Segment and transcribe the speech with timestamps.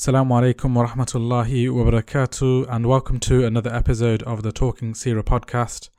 [0.00, 5.22] Assalamu alaikum wa rahmatullahi wa barakatuh, and welcome to another episode of the Talking Seerah
[5.22, 5.90] podcast.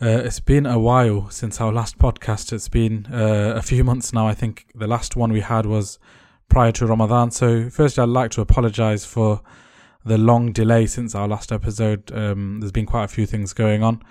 [0.00, 2.54] Uh, it's been a while since our last podcast.
[2.54, 4.26] It's been uh, a few months now.
[4.26, 5.98] I think the last one we had was
[6.48, 7.30] prior to Ramadan.
[7.30, 9.42] So, firstly, I'd like to apologize for
[10.02, 12.10] the long delay since our last episode.
[12.12, 14.02] Um, there's been quite a few things going on,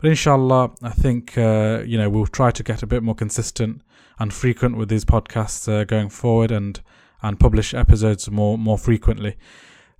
[0.00, 3.82] but inshallah, I think uh, you know we'll try to get a bit more consistent
[4.18, 6.80] and frequent with these podcasts uh, going forward, and
[7.22, 9.36] and publish episodes more more frequently.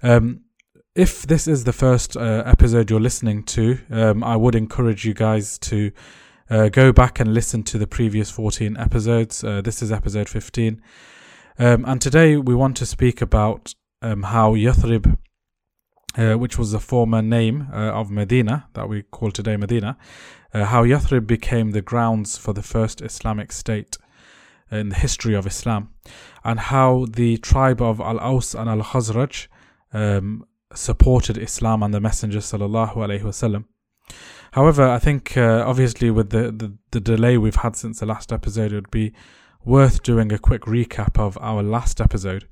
[0.03, 0.45] Um,
[0.95, 5.15] if this is the first uh, episode you're listening to, um, I would encourage you
[5.15, 5.93] guys to
[6.51, 9.45] uh, go back and listen to the previous 14 episodes.
[9.45, 10.83] Uh, this is episode 15.
[11.59, 15.17] Um, and today we want to speak about um, how Yathrib,
[16.19, 19.97] uh, which was the former name uh, of Medina, that we call today Medina,
[20.53, 23.97] uh, how Yathrib became the grounds for the first Islamic state
[24.73, 25.91] in the history of Islam,
[26.45, 29.49] and how the tribe of Al Aus and Al Khazraj
[29.93, 30.45] um,
[30.75, 33.65] supported Islam and the Messenger sallallahu.
[34.53, 38.33] However, I think uh, obviously with the, the, the delay we've had since the last
[38.33, 39.13] episode, it would be
[39.65, 42.49] worth doing a quick recap of our last episode.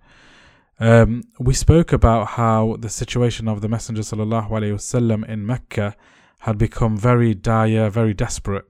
[0.80, 5.96] Um, we spoke about how the situation of the Messenger sallallahu in Mecca
[6.40, 8.64] had become very dire, very desperate.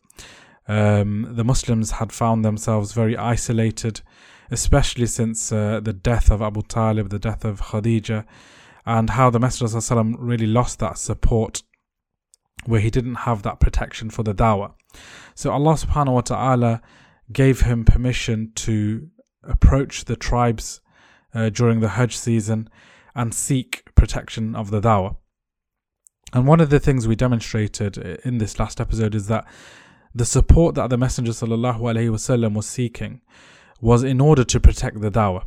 [0.66, 4.00] Um, the Muslims had found themselves very isolated,
[4.50, 8.24] especially since uh, the death of Abu Talib, the death of Khadija,
[8.86, 9.80] and how the Messenger
[10.18, 11.62] really lost that support
[12.64, 14.72] where he didn't have that protection for the dawah.
[15.34, 16.82] So Allah subhanahu wa ta'ala
[17.32, 19.08] gave him permission to
[19.42, 20.80] approach the tribes
[21.34, 22.68] uh, during the Hajj season
[23.14, 25.16] and seek protection of the dawah.
[26.32, 29.46] And one of the things we demonstrated uh, in this last episode is that
[30.14, 31.32] the support that the Messenger
[32.54, 33.20] was seeking
[33.80, 35.44] was in order to protect the dawah.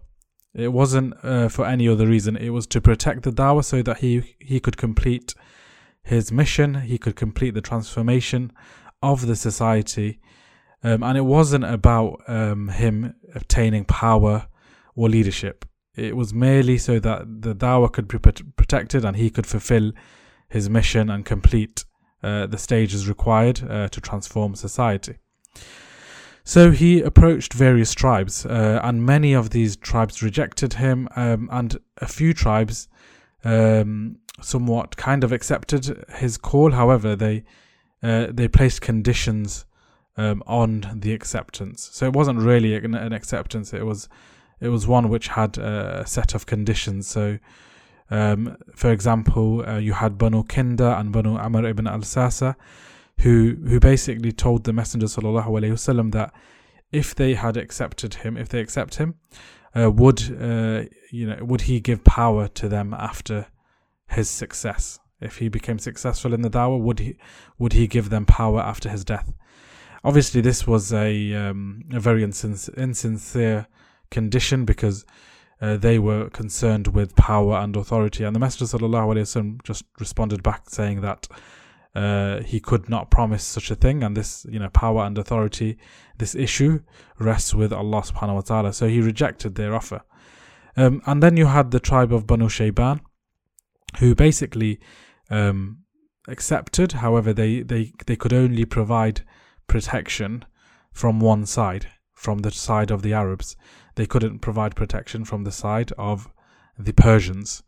[0.53, 2.35] It wasn't uh, for any other reason.
[2.35, 5.33] It was to protect the dawah so that he, he could complete
[6.03, 8.51] his mission, he could complete the transformation
[9.01, 10.19] of the society.
[10.83, 14.47] Um, and it wasn't about um, him obtaining power
[14.95, 15.65] or leadership.
[15.95, 19.91] It was merely so that the dawah could be protected and he could fulfill
[20.49, 21.85] his mission and complete
[22.23, 25.17] uh, the stages required uh, to transform society.
[26.43, 31.77] So he approached various tribes, uh, and many of these tribes rejected him, um, and
[31.97, 32.87] a few tribes
[33.43, 36.71] um, somewhat kind of accepted his call.
[36.71, 37.43] However, they
[38.01, 39.65] uh, they placed conditions
[40.17, 41.89] um, on the acceptance.
[41.93, 44.09] So it wasn't really an, an, acceptance; it was
[44.59, 47.07] it was one which had a set of conditions.
[47.07, 47.37] So
[48.11, 52.57] um, for example, uh, you had Banu Kinda and Banu Amr ibn al Sasa,
[53.20, 56.32] who who basically told the Messenger وسلم, that
[56.92, 59.14] if they had accepted him, if they accept him,
[59.74, 63.46] uh, would uh, you know would he give power to them after
[64.08, 64.98] his success?
[65.20, 67.16] If he became successful in the dawah, would he
[67.58, 69.32] would he give them power after his death?
[70.04, 73.66] Obviously, this was a um, a very insincere
[74.10, 75.04] condition because
[75.60, 78.24] uh, they were concerned with power and authority.
[78.24, 81.26] And the Messenger وسلم, just responded back saying that
[81.93, 85.77] uh, he could not promise such a thing, and this you know power and authority,
[86.17, 86.79] this issue
[87.19, 88.73] rests with Allah subhanahu wa taala.
[88.73, 90.01] So he rejected their offer.
[90.77, 93.01] Um, and then you had the tribe of Banu Shayban,
[93.99, 94.79] who basically
[95.29, 95.79] um,
[96.27, 96.93] accepted.
[96.93, 99.23] However, they, they, they could only provide
[99.67, 100.45] protection
[100.91, 103.55] from one side, from the side of the Arabs.
[103.95, 106.29] They couldn't provide protection from the side of
[106.77, 107.63] the Persians.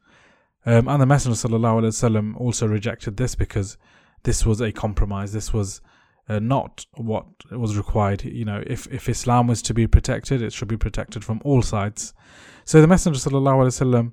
[0.65, 3.77] Um, and the Messenger ﷺ also rejected this because
[4.22, 5.32] this was a compromise.
[5.32, 5.80] This was
[6.28, 8.24] uh, not what was required.
[8.24, 11.62] You know, if, if Islam was to be protected, it should be protected from all
[11.62, 12.12] sides.
[12.64, 14.12] So the Messenger وسلم,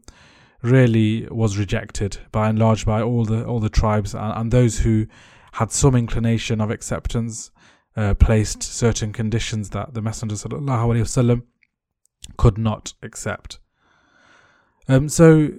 [0.62, 4.80] really was rejected by and large by all the all the tribes and, and those
[4.80, 5.06] who
[5.52, 7.52] had some inclination of acceptance
[7.96, 11.44] uh, placed certain conditions that the Messenger وسلم,
[12.38, 13.60] could not accept.
[14.88, 15.50] Um, so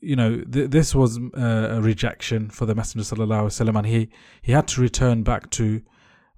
[0.00, 4.08] you know th- this was a rejection for the Messenger sallallahu alaihi wasallam, and he
[4.42, 5.82] he had to return back to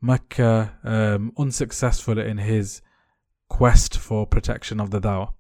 [0.01, 2.83] Mecca um, unsuccessful in his
[3.49, 5.33] quest for protection of the dawah.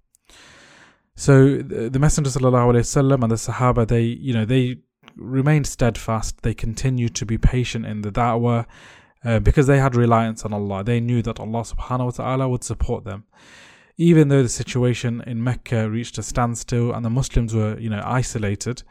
[1.15, 4.77] So the Messenger sallallahu alaihi wasallam and the Sahaba they you know they
[5.17, 6.43] remained steadfast.
[6.43, 8.67] They continued to be patient in the da'wah
[9.25, 10.85] uh, because they had reliance on Allah.
[10.85, 13.25] They knew that Allah subhanahu wa ta'ala would support them
[13.99, 18.03] even though the situation in Mecca reached a standstill and the Muslims were, you know,
[18.05, 18.83] isolated,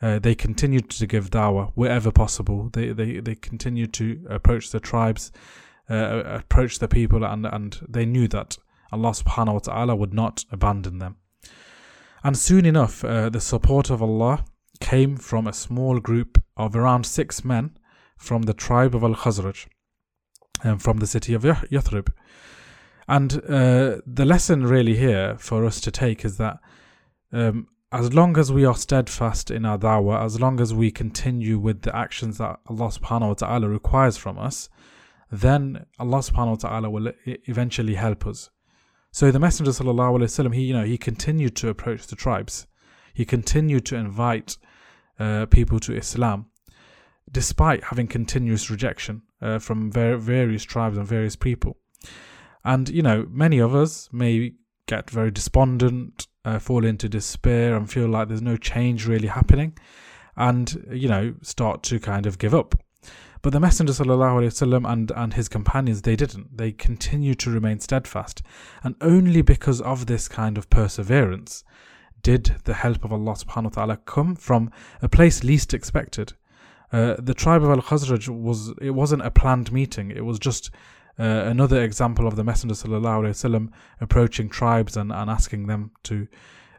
[0.00, 2.70] uh, they continued to give dawah wherever possible.
[2.72, 5.32] They they they continued to approach the tribes,
[5.90, 8.58] uh, approach the people, and and they knew that
[8.92, 11.16] Allah Subhanahu wa Taala would not abandon them.
[12.24, 14.44] And soon enough, uh, the support of Allah
[14.80, 17.76] came from a small group of around six men
[18.16, 19.66] from the tribe of Al Khazraj
[20.62, 22.12] and um, from the city of Yathrib.
[23.08, 26.58] And uh, the lesson really here for us to take is that
[27.32, 31.58] um, as long as we are steadfast in our da'wah, as long as we continue
[31.58, 34.70] with the actions that Allah subhanahu wa ta'ala requires from us,
[35.30, 38.50] then Allah subhanahu wa ta'ala will eventually help us.
[39.10, 42.66] So the Messenger sallallahu alaihi wasallam, he you know he continued to approach the tribes,
[43.12, 44.56] he continued to invite
[45.18, 46.46] uh, people to Islam,
[47.30, 51.76] despite having continuous rejection uh, from ver- various tribes and various people.
[52.63, 54.53] And you know, many of us may
[54.87, 59.77] get very despondent, uh, fall into despair, and feel like there's no change really happening,
[60.35, 62.75] and you know, start to kind of give up.
[63.41, 66.57] But the Messenger وسلم, and, and his companions, they didn't.
[66.57, 68.41] They continued to remain steadfast.
[68.83, 71.63] And only because of this kind of perseverance
[72.23, 74.71] did the help of Allah subhanahu wa ta'ala come from
[75.01, 76.33] a place least expected.
[76.91, 80.09] Uh, the tribe of Al Khazraj was it wasn't a planned meeting.
[80.11, 80.71] It was just
[81.19, 83.69] uh, another example of the Messenger وسلم,
[83.99, 86.27] approaching tribes and, and asking them to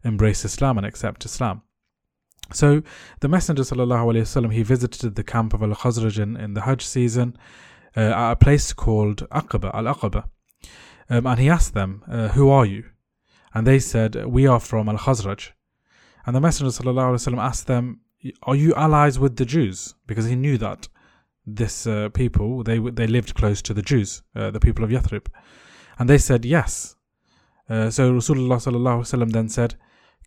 [0.05, 1.63] embrace Islam and accept Islam.
[2.53, 2.83] So
[3.21, 7.37] the Messenger وسلم, he visited the camp of Al Khazraj in, in the Hajj season
[7.97, 10.25] uh, at a place called Aqaba, Al Aqaba.
[11.11, 12.85] Um, and he asked them, uh, Who are you?
[13.55, 15.51] And they said, We are from Al Khazraj.
[16.27, 18.01] And the Messenger وسلم, asked them,
[18.45, 19.95] Are you allies with the Jews?
[20.07, 20.87] Because he knew that
[21.46, 25.28] this uh, people they they lived close to the Jews, uh, the people of Yathrib,
[26.00, 26.96] and they said yes.
[27.70, 29.76] Uh, so Rasulullah then said,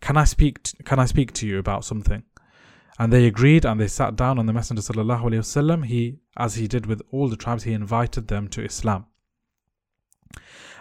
[0.01, 0.63] can I speak?
[0.63, 2.23] T- can I speak to you about something?
[2.99, 4.39] And they agreed, and they sat down.
[4.39, 7.73] And the Messenger sallallahu alaihi wasallam, he, as he did with all the tribes, he
[7.73, 9.05] invited them to Islam.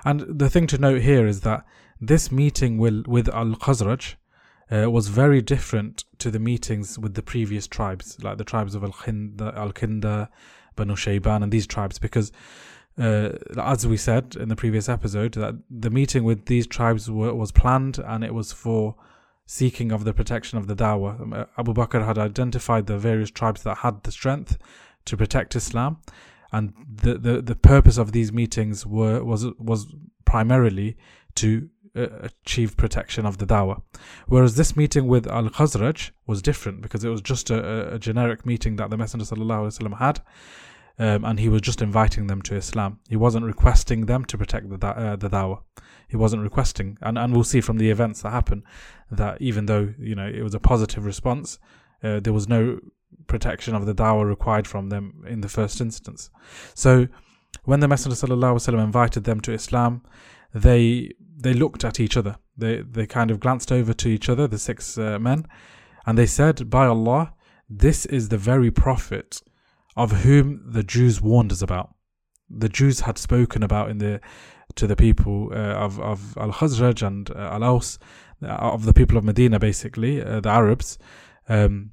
[0.05, 1.67] And the thing to note here is that
[2.01, 4.15] this meeting with, with Al Khazraj
[4.71, 8.83] uh, was very different to the meetings with the previous tribes, like the tribes of
[8.83, 8.93] Al
[9.73, 10.31] Kinda,
[10.75, 12.33] Banu Shayban, and these tribes, because
[12.99, 17.35] uh, as we said in the previous episode, that the meeting with these tribes were,
[17.35, 18.95] was planned and it was for
[19.45, 21.21] seeking of the protection of the dawah.
[21.21, 24.59] Um, uh, Abu Bakr had identified the various tribes that had the strength
[25.05, 25.99] to protect Islam,
[26.53, 26.73] and
[27.03, 30.97] the, the, the purpose of these meetings were was was primarily
[31.37, 33.83] to achieve protection of the dawah.
[34.27, 38.45] Whereas this meeting with Al Khazraj was different because it was just a, a generic
[38.45, 39.25] meeting that the Messenger
[39.97, 40.21] had
[40.99, 42.99] um, and he was just inviting them to Islam.
[43.09, 45.61] He wasn't requesting them to protect the uh, the dawah.
[46.09, 48.65] He wasn't requesting, and and we'll see from the events that happen
[49.11, 51.59] that even though you know it was a positive response,
[52.03, 52.81] uh, there was no
[53.27, 56.31] protection of the dawah required from them in the first instance.
[56.75, 57.09] So
[57.65, 60.03] when the Messenger sallallahu invited them to Islam,
[60.63, 62.37] they they looked at each other.
[62.57, 65.47] They they kind of glanced over to each other, the six uh, men,
[66.07, 67.35] and they said, "By Allah,
[67.69, 69.43] this is the very prophet."
[69.97, 71.95] of whom the Jews warned us about.
[72.51, 74.21] The Jews had spoken about in the
[74.75, 77.99] to the people uh, of of Al Khazraj and uh, Al Aus,
[78.43, 80.99] uh, of the people of Medina, basically uh, the Arabs.
[81.49, 81.93] Um,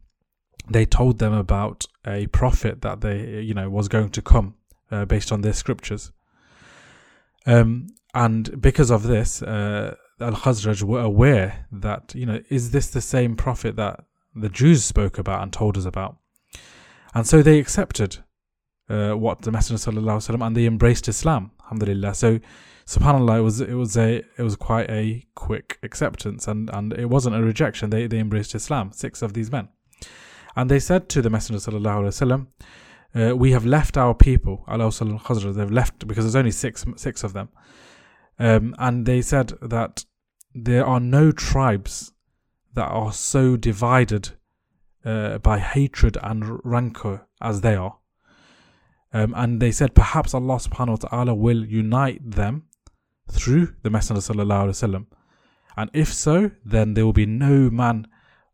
[0.69, 4.55] they told them about a prophet that they you know was going to come
[4.91, 6.11] uh, based on their scriptures.
[7.45, 12.88] Um, and because of this, uh, Al Khazraj were aware that you know is this
[12.88, 14.04] the same prophet that
[14.34, 16.16] the Jews spoke about and told us about?
[17.14, 18.18] And so they accepted
[18.88, 21.50] uh, what the Messenger وسلم, and they embraced Islam.
[21.62, 22.14] Alhamdulillah.
[22.14, 22.40] So
[22.86, 27.06] subhanallah it was it was a it was quite a quick acceptance and, and it
[27.06, 27.90] wasn't a rejection.
[27.90, 29.68] They they embraced Islam, six of these men.
[30.56, 32.46] And they said to the Messenger وسلم,
[33.14, 37.22] uh, we have left our people, al Khazraj, they've left because there's only six six
[37.22, 37.50] of them.
[38.39, 40.05] Um, and they said that
[40.53, 42.11] there are no tribes
[42.73, 44.31] that are so divided
[45.05, 47.97] uh, by hatred and rancor as they are.
[49.13, 52.63] Um, and they said perhaps Allah subhanahu wa ta'ala will unite them
[53.29, 55.05] through the Messenger sallallahu alaihi wasallam.
[55.77, 58.07] And if so, then there will be no man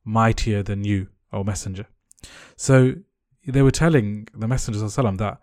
[0.03, 1.87] mightier than you, O Messenger.
[2.55, 2.95] So
[3.47, 5.39] they were telling the Messenger sallallahu that,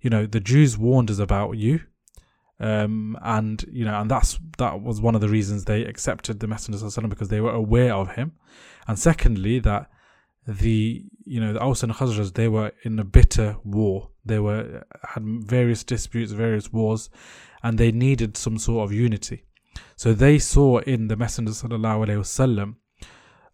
[0.00, 1.80] you know, the Jews warned us about you.
[2.60, 6.48] Um, and you know, and that's that was one of the reasons they accepted the
[6.48, 8.32] Messenger because they were aware of him.
[8.86, 9.90] And secondly, that
[10.46, 14.10] the you know the Aus and Khazraj they were in a bitter war.
[14.24, 17.10] They were had various disputes, various wars,
[17.62, 19.44] and they needed some sort of unity.
[19.96, 22.76] So they saw in the Messenger wasallam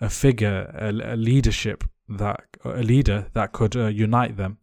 [0.01, 4.59] a figure, a, a, leadership that a leader that could uh, unite them,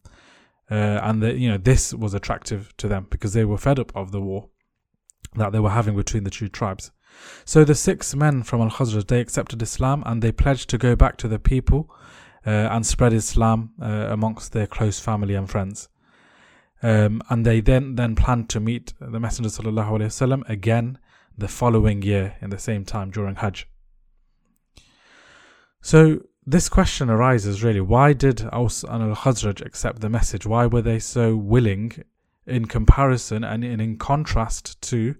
[0.72, 3.92] uh, and that you know this was attractive to them because they were fed up
[3.96, 4.50] of the war
[5.36, 6.92] that they were having between the two tribes.
[7.46, 10.96] So the six men from Al Khazraj they accepted Islam and they pledged to go
[10.96, 11.94] back to the people
[12.48, 15.90] uh, and spread Islam uh, amongst their close family and friends.
[16.82, 20.98] Um, and they then then planned to meet the Messenger sallallahu alaihi wasallam again
[21.38, 23.68] the following year in the same time during Hajj.
[25.82, 30.46] So this question arises really: Why did Aus and Al Khazraj accept the message?
[30.46, 32.04] Why were they so willing,
[32.46, 35.16] in comparison and in, contrast to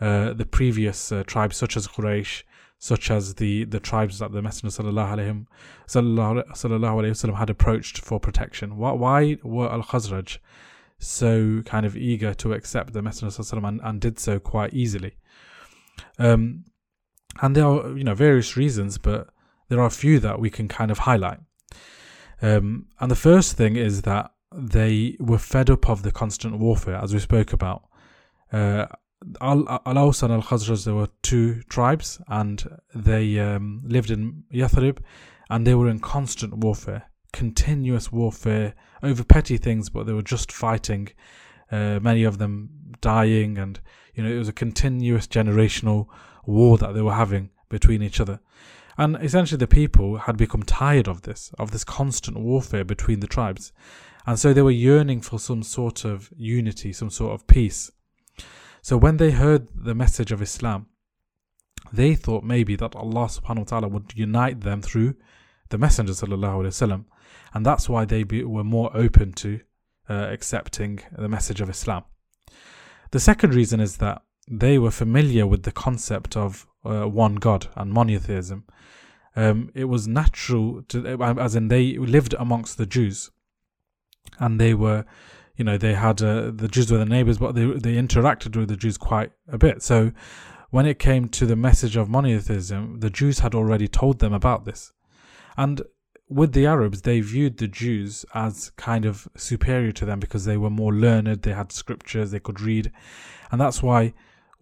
[0.00, 2.42] uh, the previous uh, tribes, such as Quraysh,
[2.78, 5.44] such as the, the tribes that the Messenger sallallahu
[5.88, 8.76] wasallam had approached for protection?
[8.76, 10.38] Why, why were Al Khazraj
[10.98, 15.16] so kind of eager to accept the Messenger sallallahu and, and did so quite easily?
[16.18, 16.64] Um,
[17.42, 19.33] and there are you know various reasons, but
[19.74, 21.40] there are a few that we can kind of highlight.
[22.40, 26.94] Um, and the first thing is that they were fed up of the constant warfare,
[27.02, 27.82] as we spoke about.
[28.52, 28.86] Uh,
[29.40, 29.66] Al
[29.98, 32.64] Aus and Al Khazraj, there were two tribes, and
[32.94, 34.98] they um, lived in Yathrib,
[35.50, 40.52] and they were in constant warfare, continuous warfare over petty things, but they were just
[40.52, 41.08] fighting.
[41.72, 43.80] Uh, many of them dying, and
[44.14, 46.06] you know it was a continuous generational
[46.46, 48.38] war that they were having between each other.
[48.96, 53.26] And essentially, the people had become tired of this, of this constant warfare between the
[53.26, 53.72] tribes.
[54.26, 57.90] And so they were yearning for some sort of unity, some sort of peace.
[58.82, 60.86] So when they heard the message of Islam,
[61.92, 65.14] they thought maybe that Allah subhanahu wa ta'ala would unite them through
[65.70, 67.04] the Messenger sallallahu wasallam,
[67.52, 69.60] and that's why they be, were more open to
[70.08, 72.04] uh, accepting the message of Islam.
[73.10, 77.68] The second reason is that they were familiar with the concept of uh, one God
[77.76, 78.64] and monotheism.
[79.36, 81.06] Um, it was natural to,
[81.38, 83.30] as in they lived amongst the Jews,
[84.38, 85.04] and they were,
[85.56, 88.68] you know, they had uh, the Jews were the neighbors, but they they interacted with
[88.68, 89.82] the Jews quite a bit.
[89.82, 90.12] So,
[90.70, 94.64] when it came to the message of monotheism, the Jews had already told them about
[94.66, 94.92] this,
[95.56, 95.82] and
[96.28, 100.56] with the Arabs, they viewed the Jews as kind of superior to them because they
[100.56, 102.92] were more learned, they had scriptures, they could read,
[103.50, 104.14] and that's why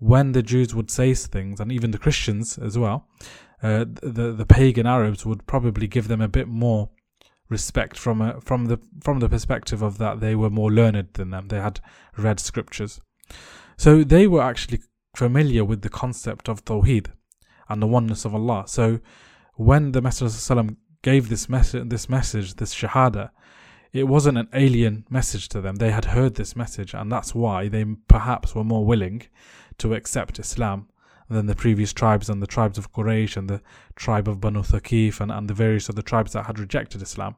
[0.03, 3.07] when the Jews would say things, and even the Christians as well,
[3.63, 6.91] uh, the the pagan Arabs would probably give them a bit more
[7.49, 11.31] respect from a, from the from the perspective of that they were more learned than
[11.31, 11.47] them.
[11.47, 11.79] They had
[12.19, 13.01] read scriptures,
[13.77, 14.81] so they were actually
[15.15, 17.13] familiar with the concept of Tawheed
[17.69, 18.65] and the oneness of Allah.
[18.67, 18.99] So
[19.55, 23.31] when the Messenger gave this message, this message, this Shahada,
[23.93, 25.77] it wasn't an alien message to them.
[25.77, 29.23] They had heard this message, and that's why they perhaps were more willing
[29.79, 30.89] to accept Islam
[31.29, 33.63] than the previous tribes and the tribes of Quraysh and the
[33.97, 37.37] tribe of Banu Thaqif and, and the various other tribes that had rejected Islam.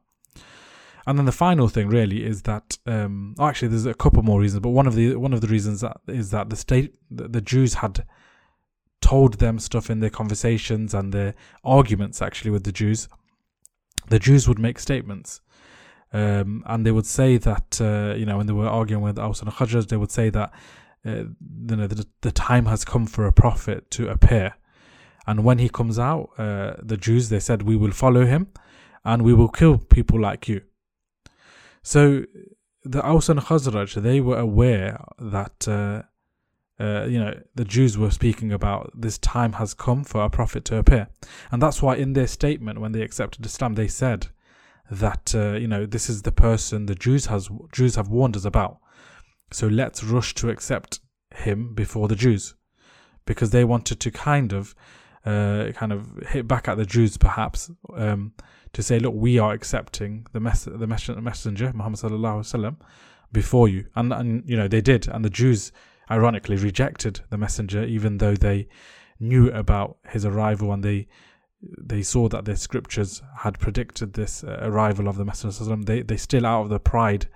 [1.07, 4.41] And then the final thing really is that um, oh, actually there's a couple more
[4.41, 7.29] reasons, but one of the one of the reasons that is that the state the,
[7.29, 8.07] the Jews had
[9.03, 13.09] told them stuff in their conversations and their arguments actually with the Jews.
[14.09, 15.43] The Jews would make statements
[16.15, 19.43] um, and they would say that uh, you know when they were arguing with Aus
[19.43, 20.53] and Khazraj, they would say that
[21.07, 21.25] uh,
[21.69, 24.55] you know the, the time has come for a prophet to appear,
[25.27, 28.49] and when he comes out, uh, the Jews they said we will follow him,
[29.05, 30.63] and we will kill people like you.
[31.83, 32.25] So
[32.83, 35.69] the Aus and Khazraj they were aware that.
[35.69, 36.03] Uh,
[36.81, 40.65] uh, you know, the Jews were speaking about this time has come for a prophet
[40.65, 41.07] to appear.
[41.53, 44.27] And that's why in their statement, when they accepted Islam, they said,
[44.91, 48.45] that uh, you know this is the person the Jews has Jews have warned us
[48.45, 48.79] about.
[49.55, 50.99] So let's rush to accept
[51.33, 52.57] him before the Jews,
[53.25, 54.75] because they wanted to kind of
[55.25, 58.33] uh, kind of hit back at the Jews perhaps um,
[58.73, 62.77] to say, look, we are accepting the mess- the messenger Muhammad sallallahu alaihi wasallam
[63.31, 65.71] before you, and and you know they did, and the Jews
[66.11, 68.67] ironically rejected the messenger even though they
[69.21, 71.07] knew about his arrival and they
[71.79, 75.77] they saw that the scriptures had predicted this uh, arrival of the Messenger.
[75.77, 77.29] They they still out of the pride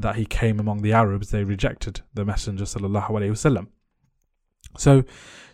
[0.00, 3.68] that he came among the Arabs, they rejected the Messenger sallallahu alaihi wasallam.
[4.76, 5.04] So,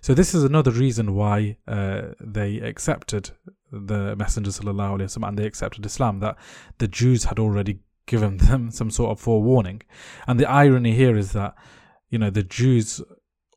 [0.00, 3.31] so this is another reason why uh, they accepted
[3.73, 6.21] the Messenger sallallahu alaihi wasallam and they accepted Islam.
[6.21, 6.37] That
[6.79, 9.83] the Jews had already given them some sort of forewarning,
[10.26, 11.55] and the irony here is that
[12.11, 13.00] you know the Jews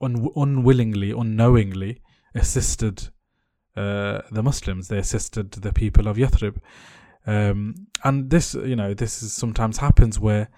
[0.02, 2.02] un- unwillingly, unknowingly
[2.36, 3.10] assisted
[3.76, 4.88] uh, the Muslims.
[4.88, 6.58] They assisted the people of Yathrib.
[7.26, 10.50] Um, and this, you know, this is, sometimes happens where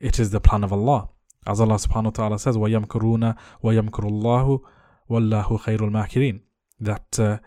[0.00, 1.08] it is the plan of Allah.
[1.46, 4.62] As Allah subhanahu wa ta'ala says, وَيَمْكُرُونَ وَيَمْكُرُ اللَّهُ
[5.10, 6.40] وَاللَّهُ خَيْرُ الْمَاكِرِينَ
[6.80, 7.38] That uh,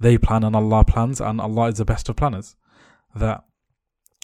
[0.00, 2.56] they plan and Allah plans and Allah is the best of planners.
[3.14, 3.44] That,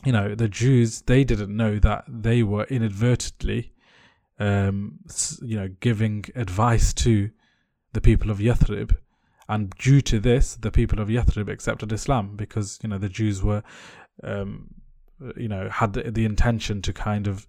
[0.05, 3.73] you know, the Jews, they didn't know that they were inadvertently,
[4.39, 5.01] um,
[5.43, 7.31] you know, giving advice to
[7.93, 8.97] the people of Yathrib.
[9.49, 13.43] And due to this, the people of Yathrib accepted Islam because, you know, the Jews
[13.43, 13.63] were,
[14.23, 14.69] um,
[15.37, 17.47] you know, had the, the intention to kind of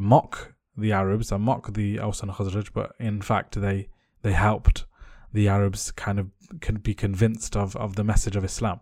[0.00, 3.88] mock the Arabs and mock the Aus and Khazraj, but in fact they
[4.22, 4.86] they helped
[5.32, 8.80] the Arabs kind of can be convinced of, of the message of Islam.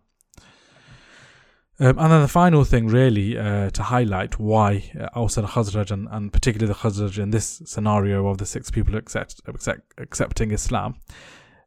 [1.81, 5.91] Um, and then the final thing, really, uh, to highlight why uh, Aus and Khazraj,
[5.91, 10.53] and, and particularly the Khazraj in this scenario of the six people accept, accept, accepting
[10.53, 10.97] Islam,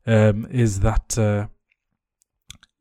[0.06, 1.48] um, is that uh,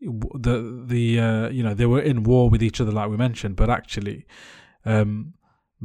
[0.00, 3.56] the the uh, you know they were in war with each other, like we mentioned,
[3.56, 4.26] but actually,
[4.84, 5.32] um,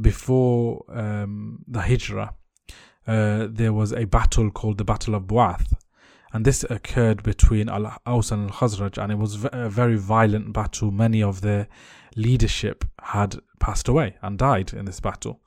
[0.00, 2.34] before um, the Hijrah,
[3.06, 5.72] uh, there was a battle called the Battle of Bu'ath,
[6.32, 10.52] and this occurred between Al Aus and Al Khazraj, and it was a very violent
[10.52, 10.90] battle.
[10.90, 11.66] Many of their
[12.16, 15.40] leadership had passed away and died in this battle.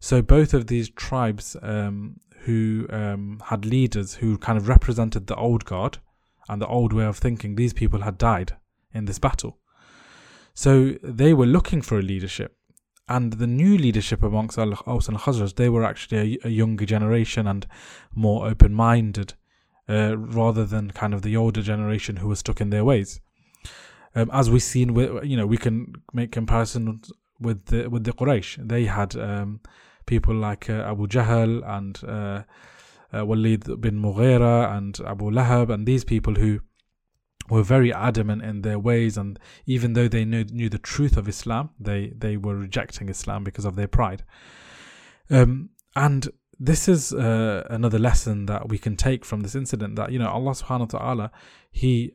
[0.00, 5.36] So both of these tribes um, who um, had leaders who kind of represented the
[5.36, 5.98] old guard
[6.48, 8.56] and the old way of thinking, these people had died
[8.92, 9.58] in this battle.
[10.54, 12.56] So they were looking for a leadership.
[13.10, 16.86] And the new leadership amongst Al Aus and Khazraj, they were actually a, a younger
[16.86, 17.66] generation and
[18.14, 19.34] more open minded
[19.88, 23.20] uh, rather than kind of the older generation who were stuck in their ways.
[24.14, 28.12] Um, as we've seen, with, you know, we can make comparisons with the with the
[28.12, 28.68] Quraysh.
[28.68, 29.60] They had um,
[30.06, 32.42] people like uh, Abu Jahl and uh,
[33.12, 36.60] uh, Walid bin Mughira and Abu Lahab and these people who
[37.50, 41.28] were very adamant in their ways and even though they knew, knew the truth of
[41.28, 44.22] Islam they they were rejecting Islam because of their pride.
[45.30, 46.28] Um, and
[46.58, 50.28] this is uh, another lesson that we can take from this incident that you know
[50.28, 51.32] Allah subhanahu wa ta'ala
[51.70, 52.12] he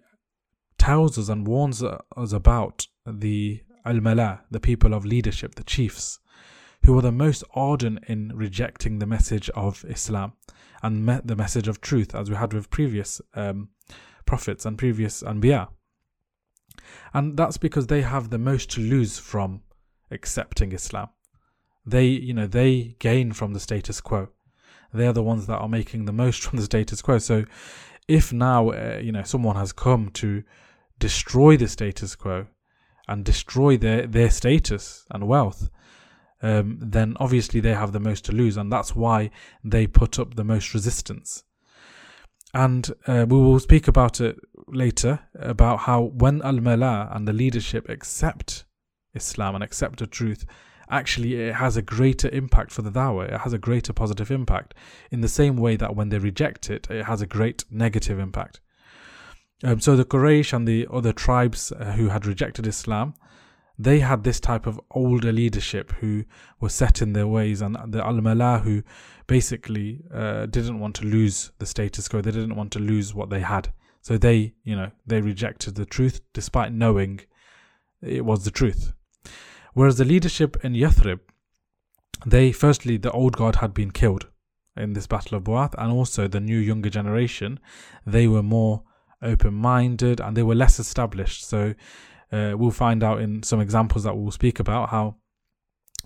[0.77, 6.19] tells us and warns us about the al-mala the people of leadership the chiefs
[6.83, 10.33] who are the most ardent in rejecting the message of Islam
[10.83, 13.69] and the message of truth as we had with previous um,
[14.25, 15.67] prophets and previous anbiya
[17.13, 19.61] and that's because they have the most to lose from
[20.11, 21.09] accepting Islam
[21.85, 24.29] they you know they gain from the status quo
[24.95, 27.17] they're the ones that are making the most from the status quo.
[27.17, 27.45] So
[28.07, 30.43] if now uh, you know someone has come to
[30.99, 32.47] destroy the status quo
[33.07, 35.69] and destroy their their status and wealth,
[36.41, 39.31] um, then obviously they have the most to lose, and that's why
[39.63, 41.43] they put up the most resistance.
[42.55, 47.33] And uh, we will speak about it later about how when Al Mala and the
[47.33, 48.63] leadership accept
[49.13, 50.45] Islam and accept the truth,
[50.89, 53.25] actually it has a greater impact for the dawah.
[53.25, 54.73] It has a greater positive impact
[55.11, 58.61] in the same way that when they reject it, it has a great negative impact.
[59.61, 63.15] Um, so the Quraysh and the other tribes uh, who had rejected Islam,
[63.77, 66.23] they had this type of older leadership who
[66.59, 68.83] were set in their ways, and the Al Mala who
[69.27, 72.21] basically uh, didn't want to lose the status quo.
[72.21, 73.73] They didn't want to lose what they had.
[74.01, 77.21] So they, you know, they rejected the truth despite knowing
[78.01, 78.93] it was the truth.
[79.73, 81.19] Whereas the leadership in Yathrib,
[82.25, 84.27] they firstly, the old guard had been killed
[84.77, 87.59] in this Battle of Bu'ath, and also the new younger generation,
[88.05, 88.83] they were more
[89.21, 91.45] open minded and they were less established.
[91.45, 91.73] So
[92.34, 95.16] uh, we'll find out in some examples that we'll speak about how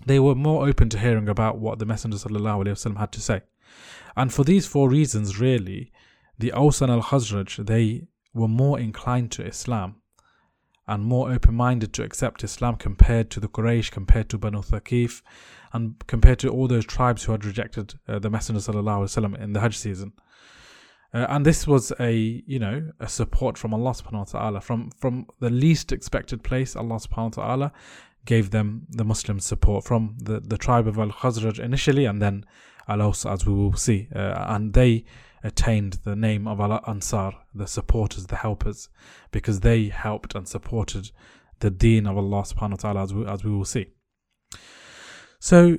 [0.05, 3.41] they were more open to hearing about what the Messenger وسلم, had to say.
[4.15, 5.91] And for these four reasons, really,
[6.37, 10.01] the Aus and al Khazraj, they were more inclined to Islam
[10.87, 15.21] and more open minded to accept Islam compared to the Quraysh, compared to Banu Thaqif,
[15.73, 19.61] and compared to all those tribes who had rejected uh, the Messenger وسلم, in the
[19.61, 20.13] Hajj season.
[21.12, 24.90] Uh, and this was a you know a support from Allah subhanahu wa ta'ala from
[24.90, 27.72] from the least expected place Allah subhanahu wa ta'ala
[28.26, 32.44] gave them the Muslim support from the, the tribe of Al Khazraj initially and then
[32.86, 35.04] Al Aus as we will see uh, and they
[35.42, 38.88] attained the name of Al Ansar, the supporters, the helpers,
[39.30, 41.10] because they helped and supported
[41.60, 43.86] the deen of Allah subhanahu wa ta'ala as we, as we will see.
[45.38, 45.78] So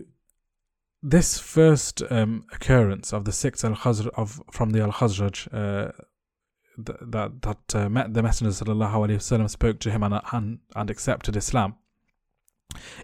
[1.03, 5.91] this first um, occurrence of the six Al Khazraj of from the Al Khazraj uh,
[6.77, 10.89] that that uh, met the Messenger sallallahu alaihi wasallam spoke to him and, and and
[10.89, 11.75] accepted Islam.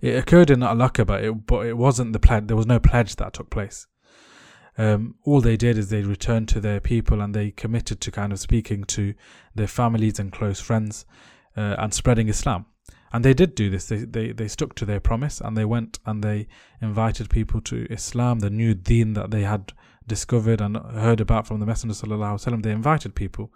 [0.02, 2.48] It occurred in Al Aqaba, but it wasn't the pledge.
[2.48, 3.88] There was no pledge that took place
[4.78, 8.32] um, all they did is they returned to their people and they committed to kind
[8.32, 9.16] of speaking to
[9.56, 11.06] their families and close friends
[11.56, 12.68] uh, and spreading Islam.
[13.14, 13.86] And they did do this.
[13.86, 16.48] They, they they stuck to their promise and they went and they
[16.82, 19.74] invited people to Islam, the new deen that they had
[20.08, 22.64] discovered and heard about from the Messenger wasallam.
[22.64, 23.52] They invited people,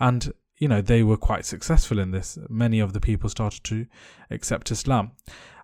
[0.00, 2.38] and you know they were quite successful in this.
[2.48, 3.86] Many of the people started to
[4.30, 5.12] accept Islam,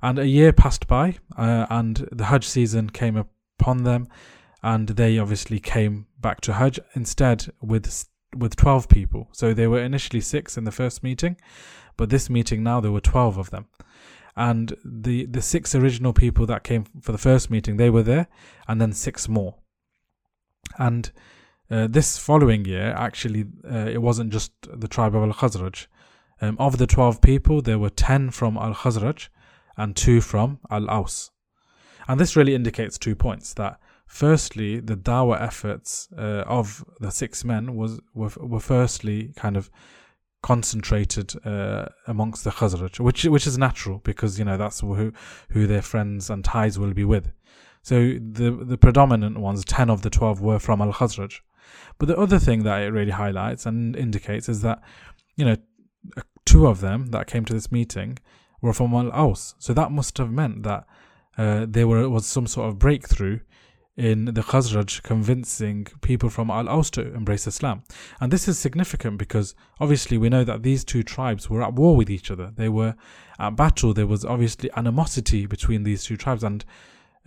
[0.03, 4.09] and a year passed by, uh, and the Hajj season came upon them,
[4.63, 9.29] and they obviously came back to Hajj instead with with 12 people.
[9.33, 11.37] So they were initially six in the first meeting,
[11.99, 13.67] but this meeting now there were 12 of them.
[14.35, 18.29] And the the six original people that came for the first meeting, they were there,
[18.69, 19.57] and then six more.
[20.79, 21.11] And
[21.71, 25.87] uh, this following year, actually, uh, it wasn't just the tribe of Al Khazraj.
[26.41, 29.29] Um, of the 12 people, there were 10 from Al Khazraj
[29.77, 31.33] and 2 from Al Aus.
[32.07, 37.45] And this really indicates two points that firstly, the dawah efforts uh, of the six
[37.45, 39.69] men was were, were firstly kind of
[40.49, 45.13] concentrated uh, amongst the Khazraj, which which is natural because you know that's who
[45.55, 47.27] who their friends and ties will be with.
[47.83, 47.97] So
[48.39, 51.35] the the predominant ones, ten of the twelve, were from Al Khazraj.
[51.99, 54.79] But the other thing that it really highlights and indicates is that
[55.37, 55.57] you know
[56.47, 58.11] two of them that came to this meeting
[58.63, 59.55] were from Al Aus.
[59.59, 60.83] So that must have meant that
[61.37, 63.41] uh, there were was some sort of breakthrough
[63.99, 67.83] in the Khazraj convincing people from Al Aus to embrace Islam.
[68.21, 71.97] And this is significant because obviously we know that these two tribes were at war
[71.97, 72.53] with each other.
[72.55, 72.95] They were
[73.41, 73.93] at battle.
[73.93, 76.65] There was obviously animosity between these two tribes, and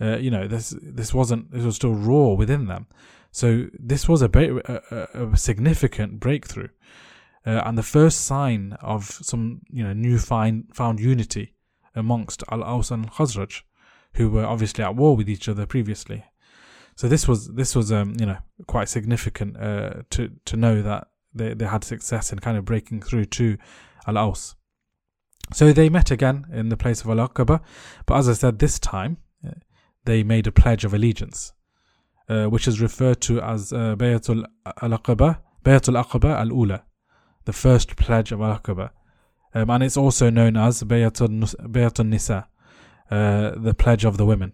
[0.00, 2.86] uh, you know this this wasn't it was still raw within them.
[3.32, 6.68] So this was a, a, a significant breakthrough.
[7.44, 11.54] Uh, and the first sign of some you know new find, found unity
[11.94, 13.60] amongst Al Aus and Khazraj
[14.14, 16.24] who were obviously at war with each other previously.
[16.96, 21.08] So this was this was um, you know quite significant uh, to to know that
[21.34, 23.56] they, they had success in kind of breaking through to
[24.06, 24.54] Al Aus.
[25.52, 27.60] So they met again in the place of Al Aqaba,
[28.06, 29.52] but as I said, this time uh,
[30.04, 31.52] they made a pledge of allegiance,
[32.28, 36.84] uh, which is referred to as uh, Bayatul Al Aqaba, Bayatul Aqaba Al Ula,
[37.44, 38.90] the first pledge of Al Aqaba,
[39.54, 42.48] um, and it's also known as Bayatul Nisa,
[43.10, 44.52] uh, the pledge of the women,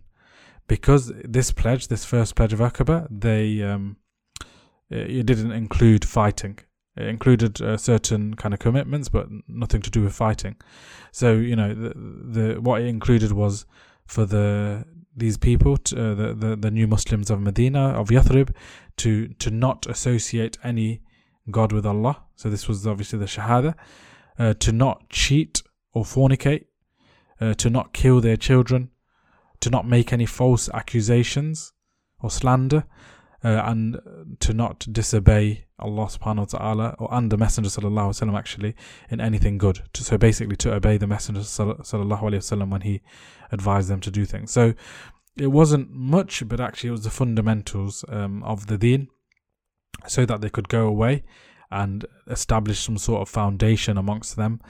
[0.68, 3.96] because this pledge, this first pledge of Aqaba, they um,
[4.90, 6.59] it didn't include fighting.
[6.96, 10.57] It included uh, certain kind of commitments, but nothing to do with fighting.
[11.11, 13.66] So you know, the, the what it included was
[14.07, 14.85] for the
[15.16, 18.54] these people, to, uh, the, the the new Muslims of Medina of Yathrib,
[18.98, 21.00] to to not associate any
[21.50, 22.22] god with Allah.
[22.37, 23.74] So this was obviously the Shahada.
[24.38, 26.66] Uh, to not cheat or fornicate,
[27.40, 28.88] uh, to not kill their children,
[29.61, 31.73] to not make any false accusations
[32.21, 32.85] or slander,
[33.44, 33.99] uh, and
[34.40, 38.75] to not disobey Allah subhanahu wa ta'ala or and the Messenger sallallahu alaihi wasallam actually
[39.11, 39.81] in anything good.
[39.94, 43.01] So basically to obey the Messenger sallallahu alaihi wasallam when he
[43.53, 44.51] advised them to do things.
[44.51, 44.75] So
[45.37, 49.09] it wasn't much, but actually it was the fundamentals um, of the deen
[50.07, 51.23] so that they could go away
[51.71, 54.61] and establish some sort of foundation amongst them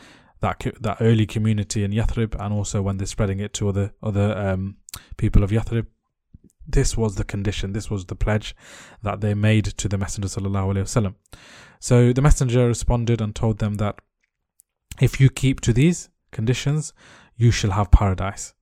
[0.41, 4.37] that that early community in Yathrib, and also when they're spreading it to other other
[4.37, 4.77] um,
[5.17, 5.87] people of Yathrib.
[6.71, 7.73] This was the condition.
[7.73, 8.55] This was the pledge
[9.03, 11.15] that they made to the Messenger sallallahu alaihi wasallam.
[11.81, 13.97] So the Messenger responded and told them that
[15.01, 16.93] if you keep to these conditions,
[17.37, 18.53] you shall have paradise.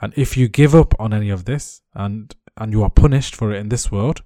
[0.00, 3.52] And if you give up on any of this and and you are punished for
[3.52, 4.22] it in this world,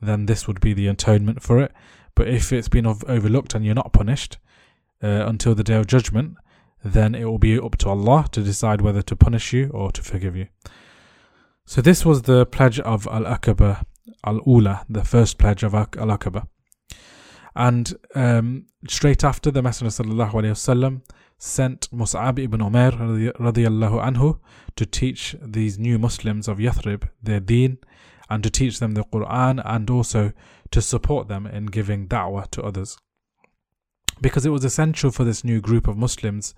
[0.00, 1.72] then this would be the atonement for it.
[2.14, 4.38] But if it's been overlooked and you're not punished,
[5.02, 6.36] uh, until the day of judgment,
[6.84, 10.02] then it will be up to Allah to decide whether to punish you or to
[10.02, 10.48] forgive you.
[11.64, 13.84] So this was the pledge of Al Aqaba
[14.24, 16.46] Al Ula, the first pledge of Al Aqaba.
[17.54, 19.90] And um, straight after, the Messenger
[21.38, 22.92] sent Mus'ab ibn Umair
[23.38, 24.38] radiallahu anhu
[24.76, 27.78] to teach these new Muslims of Yathrib their deen
[28.30, 30.32] and to teach them the Quran and also
[30.70, 32.98] to support them in giving da'wah to others
[34.20, 36.54] because it was essential for this new group of Muslims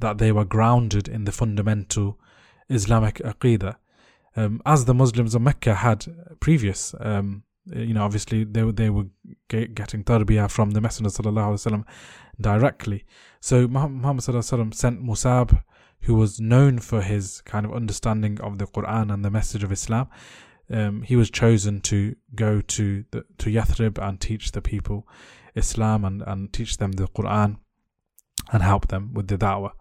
[0.00, 2.18] that they were grounded in the fundamental
[2.68, 3.76] Islamic aqidah.
[4.34, 6.06] Um, as the Muslims of Mecca had
[6.40, 9.06] previous, um, you know, obviously they they were
[9.48, 11.84] getting tarbiyah from the Messenger wasallam
[12.40, 13.04] directly.
[13.40, 15.62] So Muhammad sent Musab,
[16.02, 19.70] who was known for his kind of understanding of the Quran and the message of
[19.70, 20.08] Islam.
[20.70, 25.06] Um, he was chosen to go to the, to Yathrib and teach the people
[25.54, 27.56] Islam and, and teach them the Quran
[28.52, 29.72] and help them with the da'wah.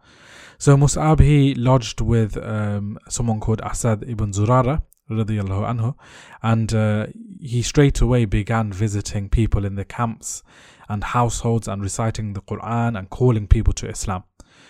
[0.58, 5.96] So Mus'ab he lodged with um, someone called Asad ibn Zurara radiallahu anhu
[6.42, 7.08] and uh,
[7.40, 10.44] he straight away began visiting people in the camps
[10.88, 14.24] and households and reciting the Quran and calling people to Islam.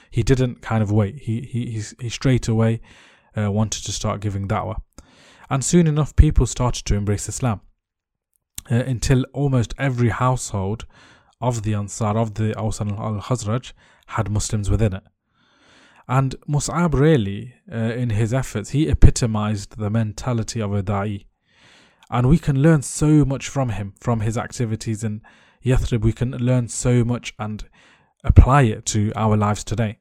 [0.10, 1.20] He didn't kind of wait.
[1.20, 2.82] He he he straight away
[3.38, 4.82] uh, wanted to start giving da'wah.
[5.50, 7.62] And soon enough people started to embrace Islam
[8.69, 10.86] uh, until almost every household
[11.39, 13.74] of the Ansar, of the Aus al Khazraj,
[14.08, 15.04] had Muslims within it.
[16.08, 21.26] And Mus'ab really, uh, in his efforts, he epitomized the mentality of a da'i.
[22.10, 25.21] And we can learn so much from him, from his activities in
[25.63, 26.02] Yathrib.
[26.02, 27.63] We can learn so much and
[28.24, 30.00] apply it to our lives today.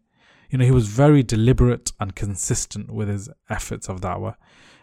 [0.50, 4.34] You know, he was very deliberate and consistent with his efforts of da'wah,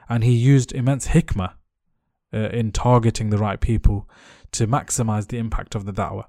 [0.08, 1.54] and he used immense hikmah
[2.34, 4.10] uh, in targeting the right people
[4.52, 6.26] to maximize the impact of the da'wah.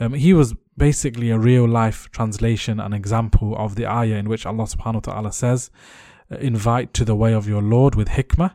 [0.00, 4.44] Um, he was basically a real life translation and example of the ayah in which
[4.44, 5.70] Allah subhanahu wa ta'ala says,
[6.30, 8.54] uh, Invite to the way of your Lord with hikmah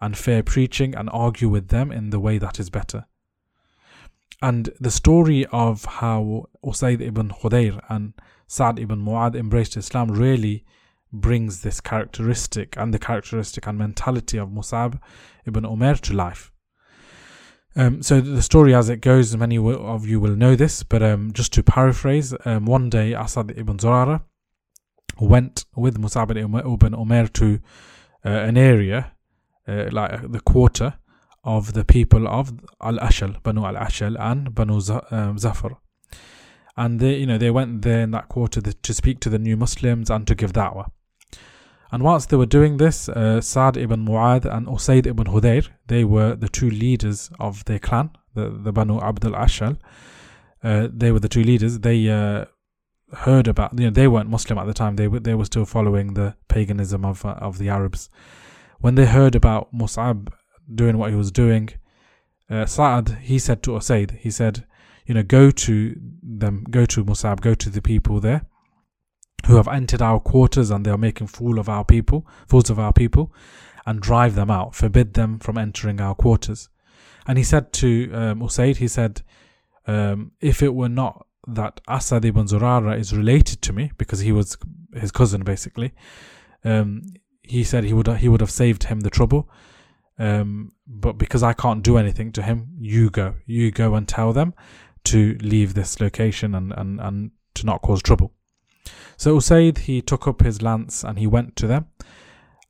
[0.00, 3.06] and fair preaching and argue with them in the way that is better.
[4.40, 8.14] And the story of how Usayd ibn Khudayr and
[8.46, 10.64] Sa'd ibn Mu'adh embraced Islam really
[11.12, 15.00] brings this characteristic and the characteristic and mentality of Musab
[15.46, 16.52] ibn Umair to life.
[17.76, 21.32] Um, so the story as it goes, many of you will know this, but um,
[21.32, 24.22] just to paraphrase, um, one day Asad ibn Zurara
[25.20, 27.60] went with Musab ibn Umair to
[28.24, 29.12] uh, an area,
[29.66, 30.94] uh, like the quarter
[31.44, 35.78] of the people of Al-Ashal, Banu Al-Ashal and Banu um, Zafar.
[36.76, 39.56] And they, you know, they went there in that quarter to speak to the new
[39.56, 40.90] Muslims and to give da'wah.
[41.90, 43.40] And whilst they were doing this, uh,
[43.76, 48.50] ibn Mu'adh and Usayd ibn Hudayr, they were the two leaders of their clan, the,
[48.50, 49.78] the Banu Abdul Ashal.
[50.62, 51.78] Uh, they were the two leaders.
[51.78, 52.44] They uh,
[53.14, 54.96] heard about, you know, they weren't Muslim at the time.
[54.96, 58.10] They were, they were still following the paganism of, uh, of the Arabs.
[58.80, 60.30] When they heard about Mus'ab
[60.72, 61.70] doing what he was doing,
[62.50, 64.66] uh, Sa'ad, he said to Usayd, he said,
[65.06, 68.42] you know, go to them, go to Mus'ab, go to the people there
[69.46, 72.78] who have entered our quarters and they are making fool of our people, fools of
[72.78, 73.32] our people,
[73.86, 76.68] and drive them out, forbid them from entering our quarters.
[77.26, 79.22] And he said to um, Usaid, he said,
[79.86, 84.32] um, if it were not that Asad ibn Zurara is related to me, because he
[84.32, 84.58] was
[84.94, 85.94] his cousin basically,
[86.64, 87.02] um,
[87.42, 89.48] he said he would he would have saved him the trouble.
[90.18, 94.32] Um, but because I can't do anything to him, you go, you go and tell
[94.32, 94.52] them
[95.04, 98.32] to leave this location and, and, and to not cause trouble.
[99.18, 101.86] So Usaid, he took up his lance and he went to them.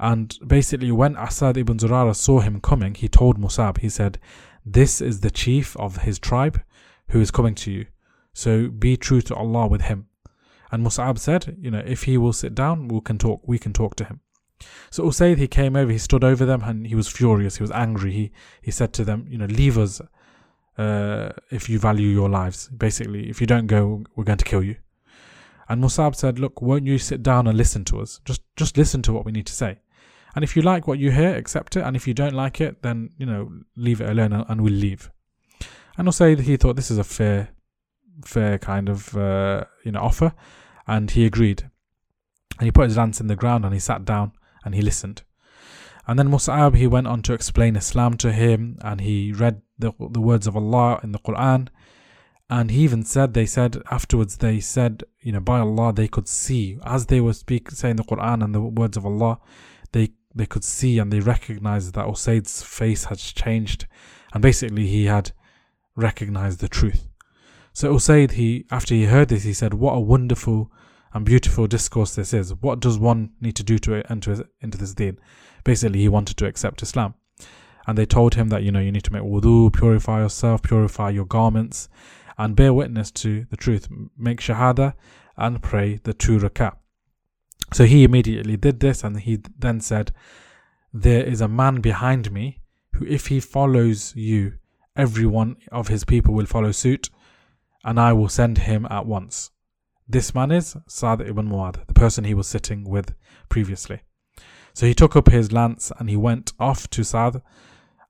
[0.00, 4.18] And basically, when Asad ibn Zurara saw him coming, he told Musab, he said,
[4.64, 6.62] This is the chief of his tribe
[7.08, 7.86] who is coming to you.
[8.32, 10.06] So be true to Allah with him.
[10.72, 13.74] And Musab said, You know, if he will sit down, we can talk, we can
[13.74, 14.20] talk to him.
[14.90, 17.72] So Usaid, he came over, he stood over them and he was furious, he was
[17.72, 18.12] angry.
[18.12, 18.32] He,
[18.62, 20.00] he said to them, You know, leave us
[20.78, 22.68] uh, if you value your lives.
[22.68, 24.76] Basically, if you don't go, we're going to kill you.
[25.68, 28.20] And Musab said, Look, won't you sit down and listen to us?
[28.24, 29.78] Just just listen to what we need to say.
[30.34, 31.82] And if you like what you hear, accept it.
[31.82, 35.10] And if you don't like it, then, you know, leave it alone and we'll leave.
[35.96, 37.50] And also he thought this is a fair
[38.24, 40.32] fair kind of uh, you know offer.
[40.86, 41.70] And he agreed.
[42.58, 44.32] And he put his lance in the ground and he sat down
[44.64, 45.22] and he listened.
[46.06, 49.92] And then Mus'ab, he went on to explain Islam to him and he read the,
[49.98, 51.68] the words of Allah in the Quran
[52.50, 56.26] and he even said, they said afterwards, they said, you know, by Allah, they could
[56.26, 59.40] see as they were speaking, saying the Quran and the words of Allah,
[59.92, 63.86] they they could see and they recognized that Usaid's face had changed,
[64.32, 65.32] and basically he had
[65.96, 67.08] recognized the truth.
[67.72, 70.72] So Usaid, he after he heard this, he said, "What a wonderful
[71.12, 72.54] and beautiful discourse this is.
[72.54, 75.18] What does one need to do to enter into this deen?"
[75.64, 77.14] Basically, he wanted to accept Islam,
[77.86, 81.10] and they told him that you know you need to make wudu, purify yourself, purify
[81.10, 81.90] your garments
[82.38, 83.88] and bear witness to the truth.
[84.16, 84.94] Make shahada
[85.36, 86.76] and pray the two rak'ah.
[87.72, 90.12] So he immediately did this and he then said,
[90.92, 92.60] There is a man behind me
[92.94, 94.54] who, if he follows you,
[94.96, 97.10] every one of his people will follow suit,
[97.84, 99.50] and I will send him at once.
[100.08, 103.14] This man is Sa'd ibn Mu'adh, the person he was sitting with
[103.48, 104.00] previously.
[104.72, 107.42] So he took up his lance and he went off to Sa'd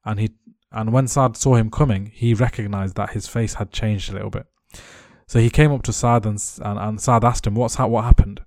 [0.05, 0.31] and he
[0.71, 4.31] and when Saad saw him coming, he recognized that his face had changed a little
[4.31, 4.47] bit.
[5.27, 8.05] So he came up to Saad and, and, and Saad asked him, What's ha- what
[8.05, 8.43] happened?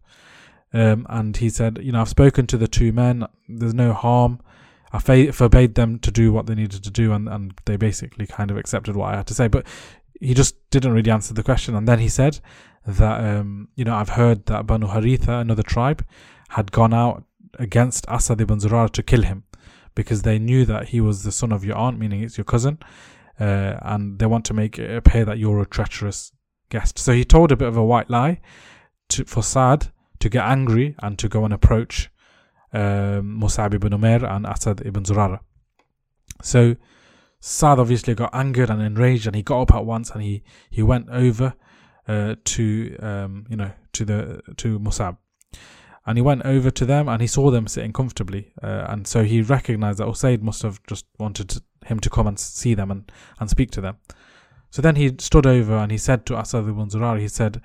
[0.74, 4.40] Um, and he said, You know, I've spoken to the two men, there's no harm.
[4.94, 8.28] I fa- forbade them to do what they needed to do, and, and they basically
[8.28, 9.48] kind of accepted what I had to say.
[9.48, 9.66] But
[10.20, 11.76] he just didn't really answer the question.
[11.76, 12.40] And then he said
[12.86, 16.06] that, um, you know, I've heard that Banu Haritha, another tribe,
[16.50, 17.24] had gone out
[17.58, 19.44] against Asad ibn Zurara to kill him
[19.96, 22.80] because they knew that he was the son of your aunt, meaning it's your cousin,
[23.40, 26.32] uh, and they want to make it appear that you're a treacherous
[26.70, 26.98] guest.
[26.98, 28.40] So he told a bit of a white lie
[29.10, 32.10] to, for Saad to get angry and to go and approach
[32.74, 35.40] um, Musab ibn Umair and Asad ibn Zurara.
[36.42, 36.76] So
[37.40, 40.82] Saad obviously got angered and enraged, and he got up at once and he he
[40.82, 41.54] went over
[42.08, 45.18] uh, to um, you know to the to Musab.
[46.06, 48.54] And he went over to them and he saw them sitting comfortably.
[48.62, 52.28] Uh, and so he recognized that Usaid must have just wanted to, him to come
[52.28, 53.98] and see them and, and speak to them.
[54.72, 57.62] So then he stood over and he said to Asad ibn Zurara, he said,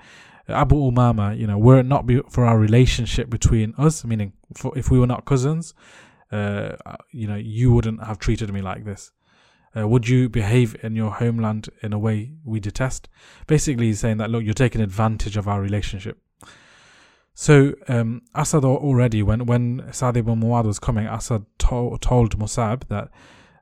[0.49, 4.77] Abu Umama, you know, were it not be for our relationship between us, meaning for,
[4.77, 5.75] if we were not cousins,
[6.31, 6.77] uh,
[7.13, 9.13] you know, you wouldn't have treated me like this.
[9.77, 13.09] Uh, would you behave in your homeland in a way we detest?
[13.47, 16.19] Basically, he's saying that, look, you're taking advantage of our relationship.
[17.39, 22.89] So um, Asad already, when when Sa'd ibn Mu'adh was coming, Asad to- told Musab
[22.89, 23.11] that,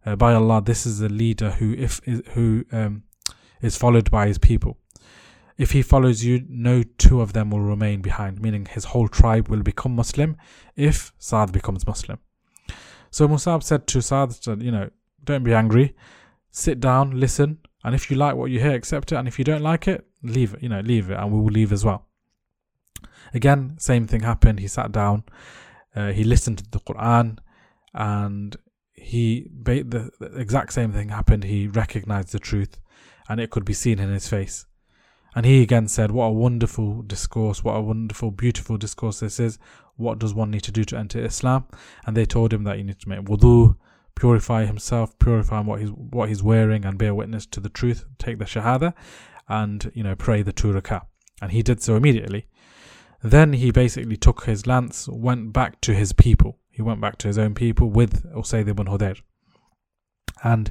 [0.07, 2.01] uh, by Allah, this is a leader who if
[2.35, 3.03] who um,
[3.61, 4.79] is followed by his people.
[5.59, 9.49] If he follows you, no two of them will remain behind, meaning his whole tribe
[9.49, 10.37] will become Muslim
[10.77, 12.19] if Sa'd becomes Muslim.
[13.11, 14.91] So Musab said to Sa'd, you know,
[15.25, 15.97] don't be angry,
[16.53, 19.45] sit down, listen, and if you like what you hear, accept it, and if you
[19.45, 22.07] don't like it, leave it, you know, leave it, and we will leave as well.
[23.35, 24.61] Again, same thing happened.
[24.61, 25.25] He sat down,
[25.95, 27.39] uh, he listened to the Quran,
[27.93, 28.57] and
[28.93, 31.45] he the, the exact same thing happened.
[31.45, 32.81] He recognized the truth,
[33.29, 34.67] and it could be seen in his face.
[35.35, 39.59] And he again said, What a wonderful discourse, what a wonderful, beautiful discourse this is.
[39.97, 41.65] What does one need to do to enter Islam?
[42.07, 43.77] And they told him that you need to make wudu,
[44.15, 48.39] purify himself, purify what he's what he's wearing, and bear witness to the truth, take
[48.39, 48.95] the shahada,
[49.49, 50.81] and you know, pray the two.
[51.43, 52.47] And he did so immediately.
[53.25, 56.59] Then he basically took his lance, went back to his people.
[56.71, 59.19] He went back to his own people with Usayd ibn Hudayr.
[60.43, 60.71] And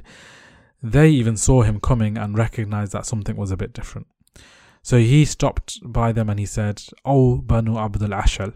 [0.80, 4.06] they even saw him coming and recognized that something was a bit different.
[4.82, 8.54] So he stopped by them and he said, O Banu Abdul Ashal,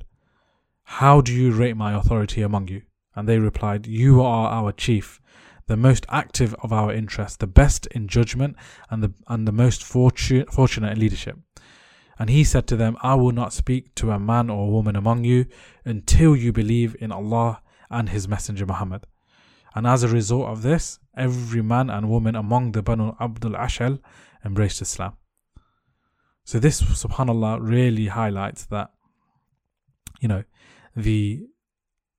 [0.85, 2.83] how do you rate my authority among you?
[3.17, 5.21] And they replied, You are our chief,
[5.67, 8.55] the most active of our interests, the best in judgment,
[8.91, 11.37] and the, and the most fortu- fortunate in leadership.
[12.19, 14.97] And he said to them, I will not speak to a man or a woman
[14.97, 15.47] among you
[15.85, 19.07] until you believe in Allah and His Messenger Muhammad.
[19.75, 24.01] And as a result of this, every man and woman among the Banu Abdul Ashal
[24.45, 25.13] embraced Islam.
[26.45, 28.91] So this, subhanallah, really highlights that,
[30.21, 30.45] you know,
[30.97, 31.47] the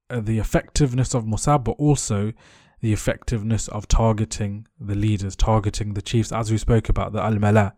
[0.10, 2.34] uh, the effectiveness of Musab, but also
[2.82, 7.36] the effectiveness of targeting the leaders, targeting the chiefs, as we spoke about the al
[7.36, 7.76] mala.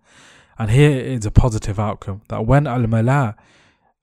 [0.61, 3.35] And here is a positive outcome that when al mala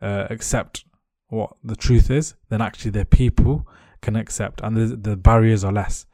[0.03, 0.85] uh, accept
[1.29, 3.64] what the truth is, then actually their people
[4.03, 6.07] can accept, and the, the barriers are less.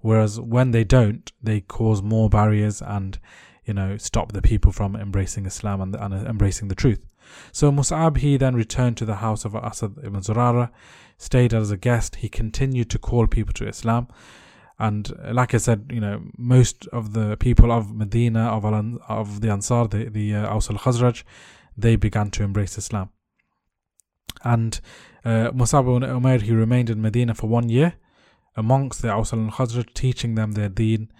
[0.00, 3.20] Whereas when they don't, they cause more barriers and
[3.64, 7.06] you know, stop the people from embracing Islam and, and embracing the truth.
[7.52, 10.70] So Mus'ab, he then returned to the house of Asad ibn Zurara,
[11.16, 12.16] stayed as a guest.
[12.16, 14.08] He continued to call people to Islam.
[14.82, 18.64] And like I said, you know, most of the people of Medina, of,
[19.08, 21.22] of the Ansar, the, the uh, Aus al Khazraj,
[21.76, 23.10] they began to embrace Islam.
[24.42, 24.80] And
[25.24, 27.94] uh, Musab ibn Umair, he remained in Medina for one year
[28.56, 31.12] amongst the Aus al Khazraj, teaching them their deen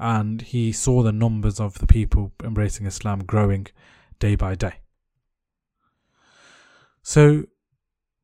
[0.00, 3.66] and he saw the numbers of the people embracing Islam growing
[4.18, 4.76] day by day.
[7.02, 7.44] So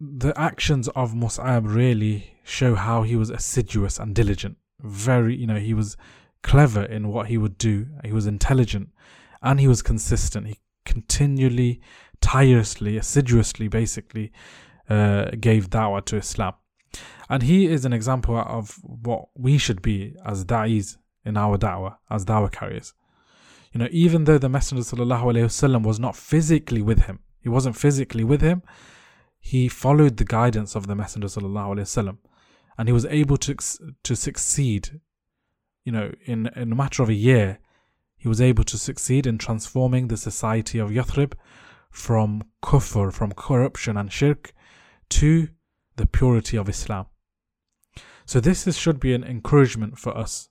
[0.01, 5.58] the actions of Mus'ab really show how he was assiduous and diligent Very, you know,
[5.58, 5.98] he was
[6.44, 8.90] clever in what he would do, he was intelligent,
[9.42, 10.48] and he was consistent.
[10.48, 11.82] He continually,
[12.20, 14.32] tirelessly, assiduously, basically,
[14.90, 16.54] uh, gave da'wah to Islam.
[17.30, 21.96] And he is an example of what we should be as da'is in our da'wah
[22.10, 22.94] as da'wah carriers.
[23.72, 28.24] You know, even though the Messenger وسلم, was not physically with him, he wasn't physically
[28.24, 28.64] with him,
[29.40, 32.18] he followed the guidance of the Messenger وسلم,
[32.79, 33.55] and he was able to
[34.03, 35.01] to succeed.
[35.85, 37.59] You know, in in a matter of a year,
[38.17, 41.35] he was able to succeed in transforming the society of Yathrib
[41.91, 44.53] from kufr, from corruption and shirk,
[45.09, 45.49] to
[45.97, 47.07] the purity of Islam.
[48.25, 50.49] So this is, should be an encouragement for us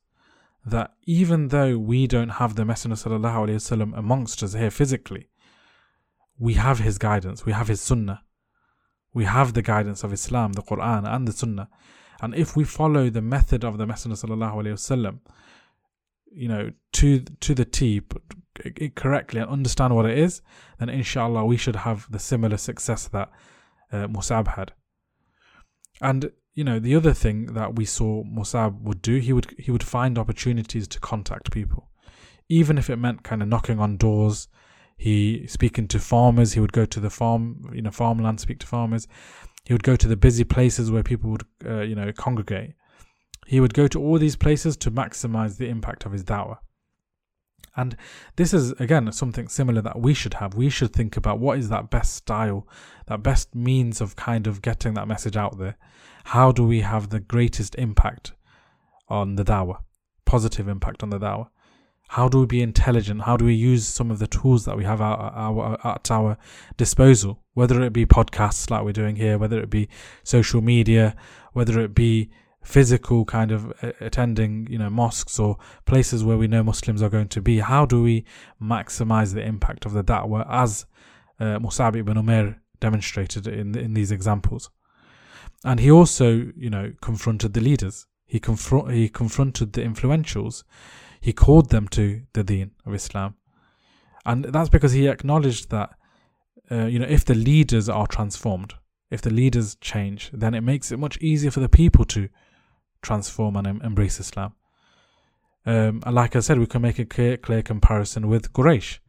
[0.65, 5.29] that even though we don't have the Messenger amongst us here physically,
[6.39, 8.23] we have his guidance, we have his sunnah,
[9.13, 11.69] we have the guidance of Islam, the Quran, and the Sunnah.
[12.21, 15.19] And if we follow the method of the Messenger sallallahu alaihi wasallam,
[16.32, 18.01] you know, to to the T
[18.95, 20.41] correctly and understand what it is,
[20.80, 23.30] then inshallah we should have the similar success that
[23.91, 24.74] uh, Musab had.
[26.01, 29.72] And you know, the other thing that we saw Musab would do, he would he
[29.72, 31.89] would find opportunities to contact people,
[32.49, 34.47] even if it meant kind of knocking on doors.
[34.97, 36.53] He speaking to farmers.
[36.53, 39.07] He would go to the farm, you know, farmland, speak to farmers
[39.66, 42.74] he would go to the busy places where people would, uh, you know, congregate.
[43.47, 46.57] He would go to all these places to maximize the impact of his da'wah.
[47.76, 47.97] And
[48.38, 50.53] this is, again, something similar that we should have.
[50.53, 52.68] We should think about what is that best style,
[53.07, 55.76] that best means of kind of getting that message out there.
[56.26, 58.34] How do we have the greatest impact
[59.09, 59.80] on the dawah,
[60.26, 61.49] positive impact on the dawah?
[62.10, 63.24] How do we be intelligent?
[63.24, 66.38] How do we use some of the tools that we have at our, at our
[66.78, 67.41] disposal?
[67.53, 69.89] Whether it be podcasts like we're doing here, whether it be
[70.24, 71.16] social media,
[71.53, 72.30] whether it be
[72.64, 77.28] physical kind of attending, you know, mosques or places where we know Muslims are going
[77.30, 77.60] to be.
[77.60, 78.26] How do we
[78.62, 80.86] maximize the impact of the da'wah as
[81.39, 84.70] uh, Musab ibn Umair demonstrated in in these examples?
[85.64, 88.08] And he also, you know, confronted the leaders.
[88.26, 88.41] He
[88.91, 90.64] he confronted the influentials.
[91.26, 93.34] He called them to the deen of Islam.
[94.28, 95.89] And that's because he acknowledged that,
[96.69, 98.76] uh, you know, if the leaders are transformed,
[99.09, 102.30] if the leaders change, then it makes it much easier for the people to
[103.01, 104.53] transform and em- embrace Islam.
[105.65, 108.99] Um, and like I said, we can make a clear, clear comparison with Quraysh.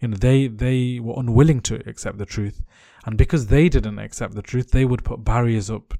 [0.00, 2.60] You know, they they were unwilling to accept the truth,
[3.06, 5.94] and because they didn't accept the truth, they would put barriers up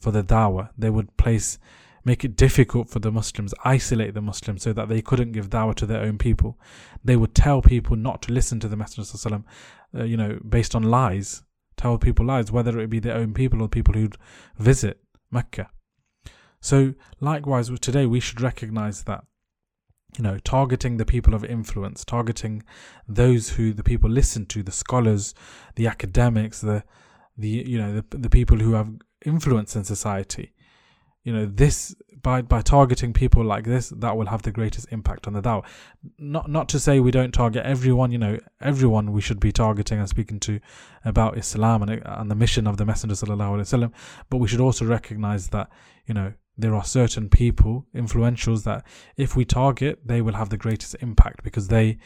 [0.00, 0.70] for the dawah.
[0.78, 1.58] They would place
[2.04, 5.74] make it difficult for the Muslims, isolate the Muslims so that they couldn't give dawah
[5.76, 6.58] to their own people.
[7.04, 9.42] They would tell people not to listen to the Messenger,
[9.94, 11.42] uh, you know, based on lies.
[11.76, 14.16] Tell people lies, whether it be their own people or people who'd
[14.58, 15.70] visit Mecca.
[16.60, 19.24] So, likewise, today we should recognize that,
[20.16, 22.64] you know, targeting the people of influence, targeting
[23.06, 25.34] those who the people listen to, the scholars,
[25.76, 26.82] the academics, the,
[27.36, 28.90] the you know, the, the people who have
[29.24, 30.52] influence in society.
[31.28, 35.26] You know, this by by targeting people like this, that will have the greatest impact
[35.26, 35.64] on the dawah.
[36.18, 38.10] Not not to say we don't target everyone.
[38.12, 40.60] You know, everyone we should be targeting and speaking to
[41.04, 43.92] about Islam and and the mission of the Messenger sallallahu alaihi wasallam.
[44.30, 45.68] But we should also recognize that
[46.06, 48.84] you know there are certain people, influentials, that
[49.16, 51.98] if we target, they will have the greatest impact because they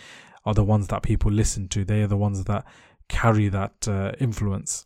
[0.45, 1.85] are the ones that people listen to.
[1.85, 2.65] They are the ones that
[3.09, 4.85] carry that uh, influence.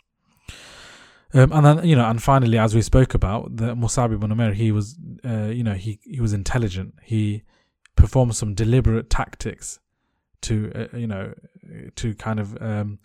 [1.34, 4.54] Um, and then you know, and finally, as we spoke about, the Musab ibn Umair,
[4.54, 6.94] he was, uh, you know, he he was intelligent.
[7.02, 7.42] He
[7.96, 9.80] performed some deliberate tactics
[10.42, 11.34] to, uh, you know,
[11.96, 12.98] to kind of um,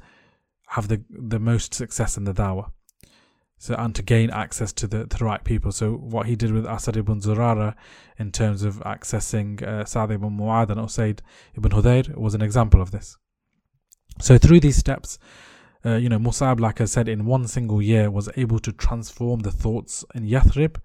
[0.67, 2.71] have the the most success in the dawah
[3.61, 5.71] so and to gain access to the, to the right people.
[5.71, 7.75] So what he did with Asad ibn Zurara
[8.17, 11.19] in terms of accessing uh, Sa'd ibn Mu'adh and Usaid
[11.55, 13.19] ibn Hudayr was an example of this.
[14.19, 15.19] So through these steps,
[15.85, 19.39] uh, you know, Musab, like I said, in one single year was able to transform
[19.39, 20.77] the thoughts in Yathrib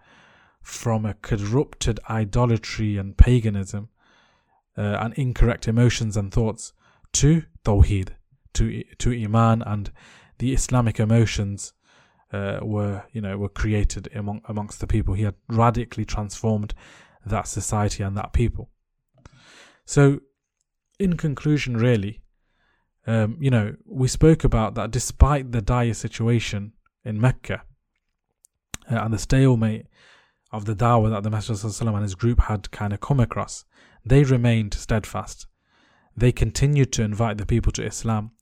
[0.62, 3.88] from a corrupted idolatry and paganism
[4.76, 6.72] uh, and incorrect emotions and thoughts
[7.12, 8.10] to Tawheed,
[8.54, 9.90] to, to Iman and
[10.38, 11.72] the Islamic emotions
[12.32, 15.14] uh, were you know were created among amongst the people.
[15.14, 16.74] He had radically transformed
[17.24, 18.70] that society and that people.
[19.84, 20.20] So,
[20.98, 22.22] in conclusion, really,
[23.06, 26.72] um, you know, we spoke about that despite the dire situation
[27.04, 27.62] in Mecca
[28.90, 29.86] uh, and the stalemate
[30.52, 33.64] of the dawah that the Messenger and his group had kind of come across,
[34.04, 35.46] they remained steadfast.
[36.16, 38.32] They continued to invite the people to Islam.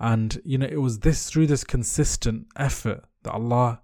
[0.00, 3.80] And, you know, it was this through this consistent effort that Allah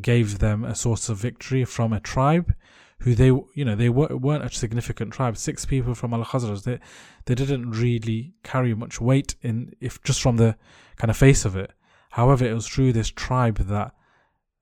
[0.00, 2.54] gave them a source of victory from a tribe
[3.02, 5.36] who they you know they were, weren't a significant tribe.
[5.36, 6.78] Six people from al-khazraj they
[7.26, 10.56] they didn't really carry much weight in if just from the
[10.96, 11.72] kind of face of it.
[12.10, 13.92] However it was through this tribe that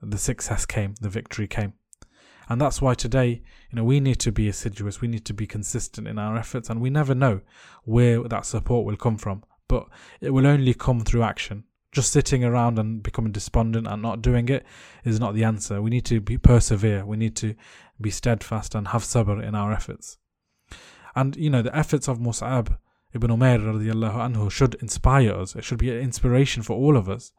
[0.03, 1.75] the success came the victory came.
[2.49, 5.03] And that's why today you know we need to be assiduous.
[5.03, 7.43] We need to be consistent in our efforts and we never know
[7.85, 9.45] where that support will come from.
[9.69, 9.87] But
[10.21, 11.65] it will only come through action.
[11.93, 14.65] Just sitting around and becoming despondent and not doing it
[15.05, 15.83] is not the answer.
[15.83, 17.05] We need to be persevere.
[17.05, 17.55] We need to
[18.01, 20.19] be steadfast and have sabr in our efforts.
[21.15, 22.79] And you know the efforts of Mus'ab
[23.13, 25.57] ibn Umair anhu should inspire us.
[25.57, 27.33] It should be an inspiration for all of us.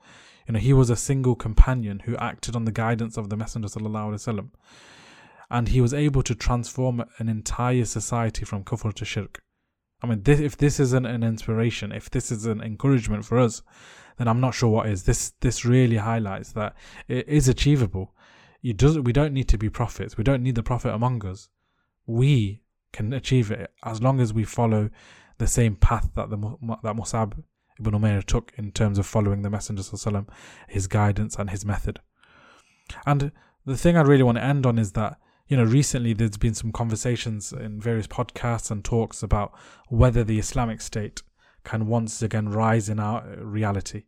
[0.47, 3.69] You know he was a single companion who acted on the guidance of the Messenger
[3.69, 4.49] sallallahu alaihi wasallam,
[5.49, 9.41] and he was able to transform an entire society from kufr to shirk.
[10.03, 13.61] I mean, this, if this isn't an inspiration, if this is an encouragement for us,
[14.17, 15.03] then I'm not sure what is.
[15.03, 16.75] This this really highlights that
[17.07, 18.13] it is achievable.
[18.61, 20.17] You does we don't need to be prophets.
[20.17, 21.49] We don't need the prophet among us.
[22.05, 22.61] We
[22.93, 24.89] can achieve it as long as we follow
[25.37, 26.37] the same path that the
[26.83, 27.43] that Musab
[27.79, 30.27] ibn Umair took in terms of following the Messenger sallam,
[30.67, 31.99] his guidance and his method.
[33.05, 33.31] And
[33.65, 36.53] the thing I really want to end on is that you know recently there's been
[36.53, 39.53] some conversations in various podcasts and talks about
[39.87, 41.23] whether the Islamic State
[41.63, 44.03] can once again rise in our reality.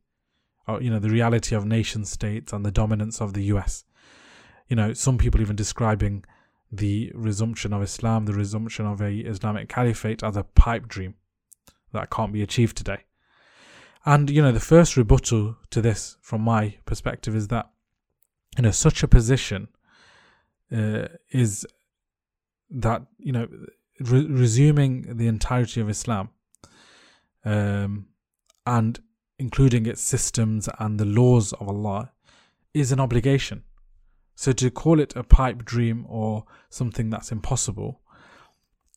[0.67, 3.83] Or, you know, the reality of nation states and the dominance of the US.
[4.73, 6.25] You know, some people even describing
[6.71, 11.13] the resumption of Islam, the resumption of a Islamic caliphate as a pipe dream
[11.91, 13.03] that can't be achieved today.
[14.03, 17.69] And you know, the first rebuttal to this, from my perspective, is that
[18.57, 19.67] you know such a position
[20.75, 21.67] uh, is
[22.71, 23.47] that you know
[23.99, 26.29] re- resuming the entirety of Islam
[27.45, 28.07] um,
[28.65, 28.99] and
[29.37, 32.11] including its systems and the laws of Allah
[32.73, 33.61] is an obligation.
[34.35, 38.01] So to call it a pipe dream or something that's impossible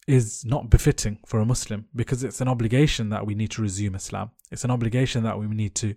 [0.06, 3.94] is not befitting for a Muslim because it's an obligation that we need to resume
[3.94, 4.30] Islam.
[4.50, 5.94] It's an obligation that we need to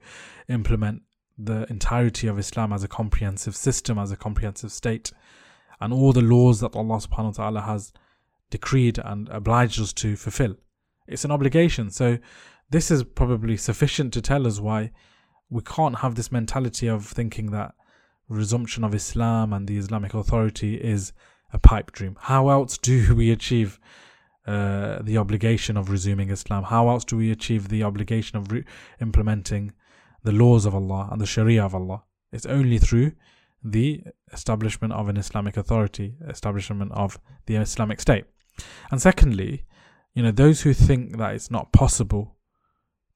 [0.48, 1.04] implement
[1.38, 5.12] the entirety of Islam as a comprehensive system, as a comprehensive state,
[5.80, 7.94] and all the laws that Allah subhanahu wa ta'ala has
[8.50, 10.56] decreed and obliged us to fulfill.
[11.08, 11.92] It's an obligation.
[11.92, 12.18] So
[12.70, 14.92] this is probably sufficient to tell us why
[15.50, 17.74] we can't have this mentality of thinking that
[18.30, 21.14] resumption of Islam and the Islamic authority is
[21.52, 22.16] a pipe dream.
[22.22, 23.80] How else do we achieve
[24.46, 26.64] uh, the obligation of resuming Islam?
[26.64, 28.66] How else do we achieve the obligation of re-
[29.02, 29.74] implementing
[30.24, 32.04] the laws of Allah and the Sharia of Allah?
[32.32, 33.14] It's only through
[33.64, 38.26] the establishment of an Islamic authority, establishment of the Islamic State.
[38.92, 39.66] And secondly,
[40.14, 42.36] you know, those who think that it's not possible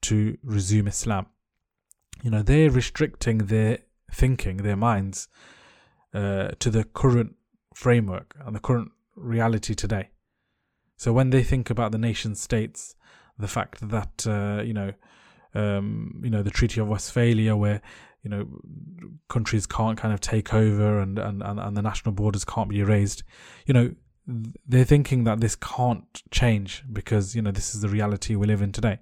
[0.03, 1.27] to resume Islam,
[2.23, 3.79] you know, they're restricting their
[4.13, 5.27] thinking, their minds,
[6.13, 7.35] uh, to the current
[7.73, 10.09] framework and the current reality today.
[10.97, 12.95] So when they think about the nation states,
[13.37, 14.93] the fact that uh, you know,
[15.55, 17.81] um, you know, the Treaty of Westphalia, where
[18.23, 18.47] you know
[19.27, 22.79] countries can't kind of take over and, and, and, and the national borders can't be
[22.79, 23.23] erased,
[23.65, 23.93] you know,
[24.67, 28.61] they're thinking that this can't change because you know this is the reality we live
[28.61, 28.99] in today.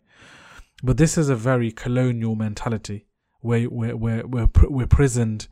[0.83, 3.05] But this is a very colonial mentality
[3.41, 5.47] where we're we're we're, we're prisoned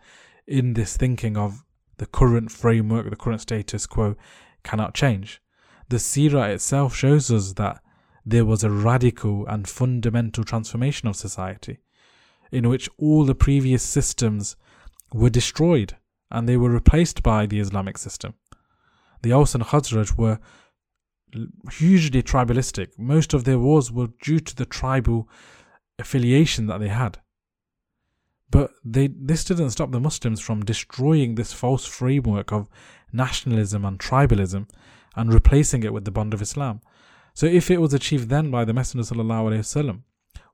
[0.48, 1.64] in this thinking of
[1.98, 4.16] the current framework, the current status quo
[4.64, 5.42] cannot change.
[5.90, 7.82] The Sirah itself shows us that
[8.26, 11.80] there was a radical and fundamental transformation of society
[12.52, 14.56] in which all the previous systems
[15.14, 15.96] were destroyed
[16.32, 18.34] and they were replaced by the Islamic system.
[19.22, 20.40] The Aus and Khazraj were
[21.72, 22.98] hugely tribalistic.
[22.98, 25.28] Most of their wars were due to the tribal
[25.98, 27.20] affiliation that they had.
[28.51, 32.69] But they, this didn't stop the Muslims from destroying this false framework of
[33.13, 34.69] nationalism and tribalism
[35.17, 36.81] and replacing it with the bond of Islam.
[37.35, 40.03] So if it was achieved then by the Messenger وسلم,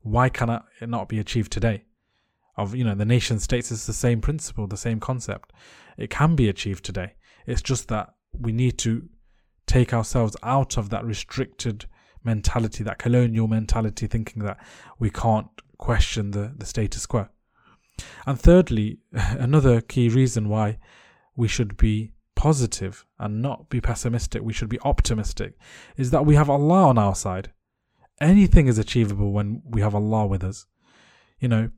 [0.03, 1.85] why can it not be achieved today?
[2.57, 5.53] Of you know the nation states is the same principle, the same concept.
[5.97, 7.14] It can be achieved today.
[7.47, 9.09] It's just that we need to
[9.66, 11.87] take ourselves out of that restricted
[12.25, 14.59] mentality, that colonial mentality, thinking that
[14.99, 15.49] we can't
[15.79, 17.29] question the, the status quo.
[18.26, 20.80] And thirdly, another key reason why
[21.36, 25.58] we should be positive and not be pessimistic, we should be optimistic,
[25.98, 27.52] is that we have Allah on our side.
[28.22, 30.66] Anything is achievable when we have Allah with us.
[31.39, 31.72] You know,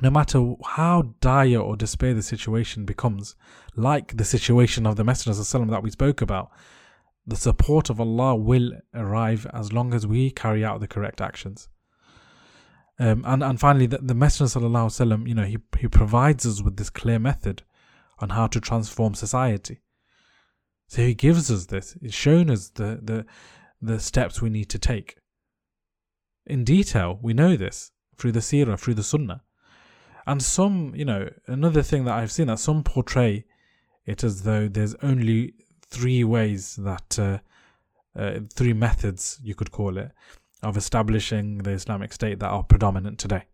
[0.00, 3.36] no matter how dire or despair the situation becomes,
[3.76, 6.50] like the situation of the Messenger that we spoke about,
[7.26, 11.68] the support of Allah will arrive as long as we carry out the correct actions.
[13.00, 16.76] Um, and and finally, the, the Messenger sallallahu you know, he he provides us with
[16.76, 17.62] this clear method
[18.18, 19.80] on how to transform society.
[20.86, 21.96] So he gives us this.
[22.00, 23.26] He's shown us the the
[23.80, 25.16] the steps we need to take.
[26.46, 29.42] In detail, we know this through the seerah, through the sunnah.
[30.26, 33.46] And some, you know, another thing that I've seen that some portray
[34.04, 35.54] it as though there's only
[35.86, 37.38] three ways that, uh,
[38.18, 40.10] uh, three methods you could call it,
[40.62, 43.44] of establishing the Islamic State that are predominant today.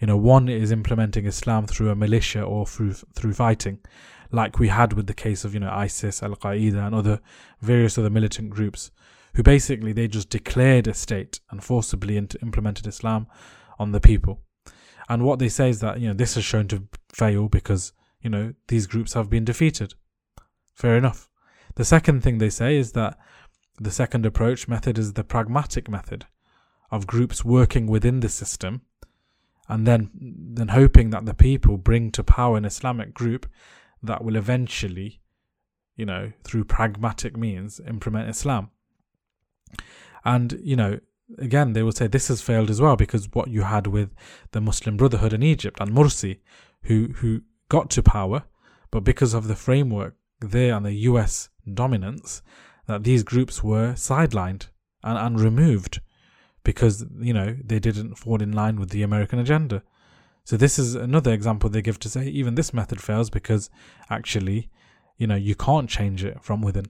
[0.00, 3.78] You know, one is implementing Islam through a militia or through through fighting,
[4.32, 7.20] like we had with the case of you know ISIS, Al Qaeda, and other
[7.60, 8.90] various other militant groups,
[9.34, 13.26] who basically they just declared a state and forcibly implemented Islam
[13.78, 14.40] on the people.
[15.08, 18.30] And what they say is that you know this has shown to fail because you
[18.30, 19.94] know these groups have been defeated.
[20.74, 21.28] Fair enough.
[21.76, 23.18] The second thing they say is that
[23.82, 26.26] the second approach method is the pragmatic method
[26.90, 28.82] of groups working within the system
[29.68, 33.46] and then then hoping that the people bring to power an Islamic group
[34.02, 35.20] that will eventually,
[35.96, 38.70] you know, through pragmatic means implement Islam.
[40.24, 41.00] And, you know,
[41.38, 44.10] again they will say this has failed as well because what you had with
[44.50, 46.40] the Muslim Brotherhood in Egypt and Morsi,
[46.82, 48.44] who who got to power,
[48.90, 52.42] but because of the framework there and the US dominance,
[52.86, 54.68] that these groups were sidelined
[55.02, 56.00] and, and removed
[56.64, 59.82] because, you know, they didn't fall in line with the American agenda.
[60.44, 63.70] So this is another example they give to say even this method fails because
[64.10, 64.70] actually,
[65.22, 66.86] you know you can't change it from within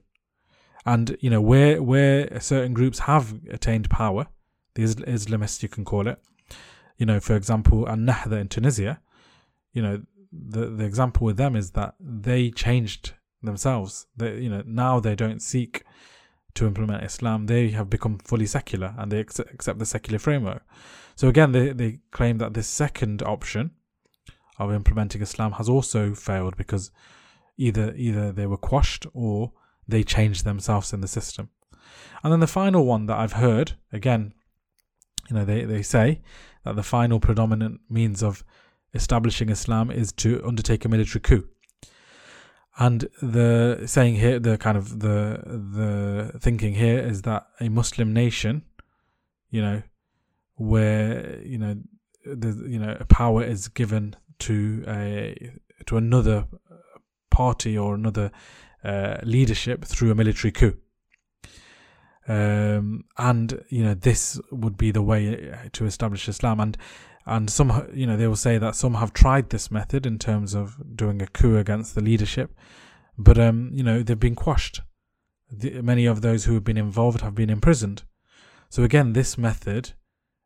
[0.85, 4.25] and you know where where certain groups have attained power
[4.73, 6.19] the islamists you can call it
[6.97, 8.99] you know for example an-nahda in tunisia
[9.71, 13.13] you know the the example with them is that they changed
[13.45, 15.83] themselves they you know now they don't seek
[16.53, 20.63] to implement islam they have become fully secular and they accept the secular framework
[21.15, 23.71] so again they, they claim that this second option
[24.59, 26.91] of implementing islam has also failed because
[27.57, 29.51] either either they were quashed or
[29.87, 31.49] they changed themselves in the system.
[32.23, 34.33] And then the final one that I've heard, again,
[35.29, 36.21] you know, they, they say
[36.63, 38.43] that the final predominant means of
[38.93, 41.47] establishing Islam is to undertake a military coup.
[42.77, 48.13] And the saying here, the kind of the the thinking here is that a Muslim
[48.13, 48.63] nation,
[49.49, 49.83] you know,
[50.55, 51.75] where you know
[52.25, 55.51] the you know power is given to a
[55.85, 56.47] to another
[57.29, 58.31] party or another
[58.83, 60.77] uh, leadership through a military coup.
[62.27, 66.59] Um, and you know this would be the way to establish Islam.
[66.59, 66.77] And
[67.25, 70.53] and some you know they will say that some have tried this method in terms
[70.53, 72.55] of doing a coup against the leadership,
[73.17, 74.81] but um, you know they've been quashed.
[75.51, 78.03] The, many of those who have been involved have been imprisoned.
[78.69, 79.93] So again, this method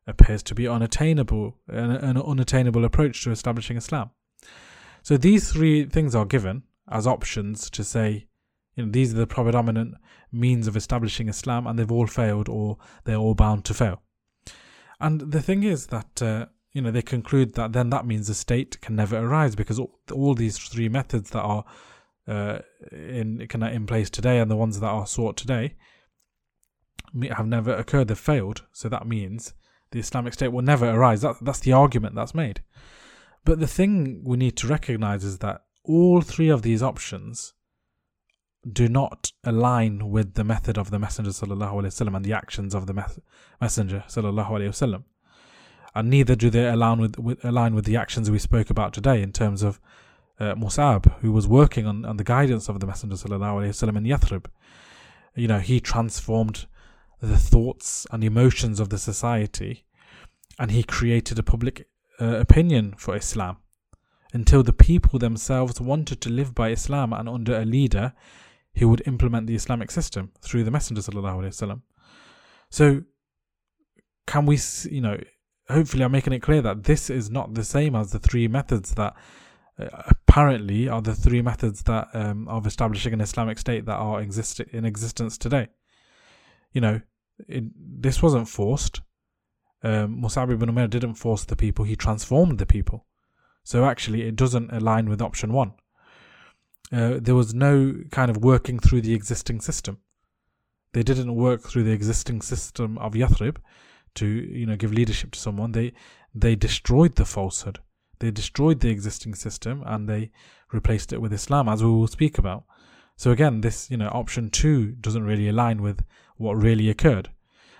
[0.06, 4.12] appears to be unattainable, an, an unattainable approach to establishing Islam.
[5.02, 8.28] So these three things are given, as options to say,
[8.76, 9.96] you know, these are the predominant
[10.32, 14.02] means of establishing Islam, and they've all failed, or they're all bound to fail.
[15.00, 18.35] And the thing is that uh, you know they conclude that then that means the
[18.35, 21.65] state can never arise because all, all these three methods that are
[22.29, 22.59] uh,
[22.91, 25.75] in in place today and the ones that are sought today
[27.31, 28.09] have never occurred.
[28.09, 28.65] They've failed.
[28.73, 29.55] So that means
[29.91, 31.21] the Islamic State will never arise.
[31.23, 32.63] That, that's the argument that's made.
[33.45, 37.55] But the thing we need to recognize is that all three of these options
[38.71, 42.95] do not align with the method of the Messenger وسلم, and the actions of the
[42.95, 43.19] mes-
[43.61, 45.05] Messenger وسلم.
[45.97, 49.23] and neither do they align with, with, align with the actions we spoke about today
[49.23, 49.81] in terms of
[50.41, 54.47] uh, Musab, who was working on, on the guidance of the Messenger وسلم, in Yathrib.
[55.35, 56.67] You know, he transformed
[57.21, 59.85] the thoughts and emotions of the society,
[60.59, 61.89] and he created a public
[62.21, 63.59] uh, opinion for Islam
[64.33, 68.15] until the people themselves wanted to live by Islam and under a leader
[68.77, 71.83] who would implement the Islamic system through the Messenger sallallahu
[72.71, 73.03] So,
[74.27, 74.59] can we,
[74.91, 75.19] you know,
[75.70, 78.94] hopefully I'm making it clear that this is not the same as the three methods
[78.96, 79.16] that
[79.80, 84.22] uh, apparently are the three methods that um, of establishing an Islamic state that are
[84.22, 85.68] exist in existence today.
[86.72, 87.02] You know,
[87.48, 89.02] it, this wasn't forced.
[89.84, 93.06] Um, Musab ibn Umair didn't force the people; he transformed the people.
[93.64, 95.74] So actually, it doesn't align with option one.
[96.92, 100.00] Uh, there was no kind of working through the existing system.
[100.94, 103.58] They didn't work through the existing system of Yathrib
[104.18, 105.72] to, you know, give leadership to someone.
[105.72, 105.94] They
[106.34, 107.80] they destroyed the falsehood.
[108.20, 110.32] They destroyed the existing system and they
[110.72, 112.64] replaced it with Islam, as we will speak about.
[113.16, 116.04] So again, this, you know, option two doesn't really align with
[116.36, 117.30] what really occurred.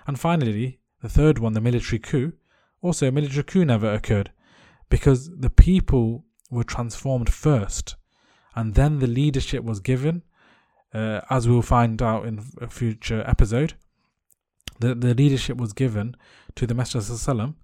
[0.06, 2.32] And finally, the third one, the military coup,
[2.80, 4.32] also a military coup never occurred
[4.88, 7.96] because the people were transformed first
[8.54, 10.22] and then the leadership was given
[10.94, 13.74] uh, as we'll find out in a future episode
[14.80, 16.16] the, the leadership was given
[16.54, 17.54] to the Messenger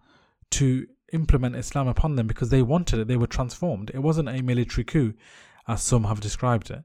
[0.51, 4.43] to implement Islam upon them because they wanted it they were transformed it wasn't a
[4.43, 5.15] military coup
[5.69, 6.83] as some have described it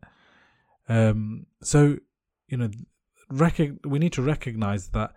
[0.88, 1.98] um, so
[2.48, 2.70] you know
[3.86, 5.14] we need to recognize that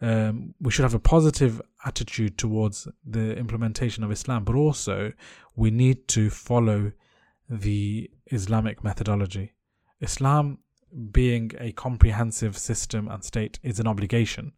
[0.00, 5.12] um, we should have a positive attitude towards the implementation of Islam, but also
[5.56, 6.92] we need to follow
[7.48, 9.52] the Islamic methodology.
[10.00, 10.58] Islam,
[11.12, 14.52] being a comprehensive system and state, is an obligation,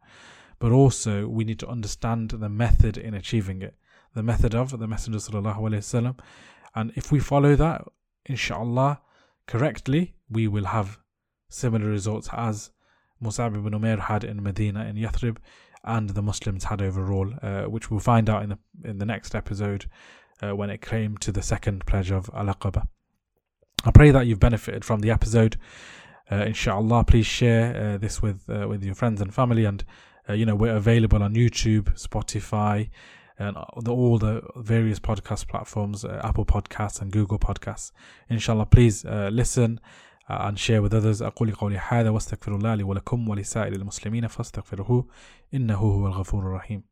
[0.59, 3.75] but also we need to understand the method in achieving it,
[4.15, 6.15] the method of the Messenger sallallahu
[6.77, 7.85] and if we follow that,
[8.27, 9.01] inshallah,
[9.47, 10.99] correctly, we will have
[11.49, 12.71] similar results as
[13.23, 15.39] Musab ibn Umair had in Medina in Yathrib
[15.85, 19.35] and the Muslims had overall, uh, which we'll find out in the in the next
[19.35, 19.87] episode
[20.43, 22.87] uh, when it came to the second pledge of Al Aqaba.
[23.85, 25.57] I pray that you've benefited from the episode
[26.32, 29.84] Uh, inshallah, please share uh, this with uh, with your friends and family, and
[30.30, 32.90] uh, you know we're available on YouTube, Spotify,
[33.38, 37.92] and the, all the various podcast platforms, Apple Podcasts and Google Podcasts.
[38.30, 39.80] Inshallah, please listen
[40.30, 45.08] and share with others أقول قولي هذا واستغفر الله لي ولكم ولسائر المسلمين فاستغفروه
[45.54, 46.84] إنه هو الغفور الرحيم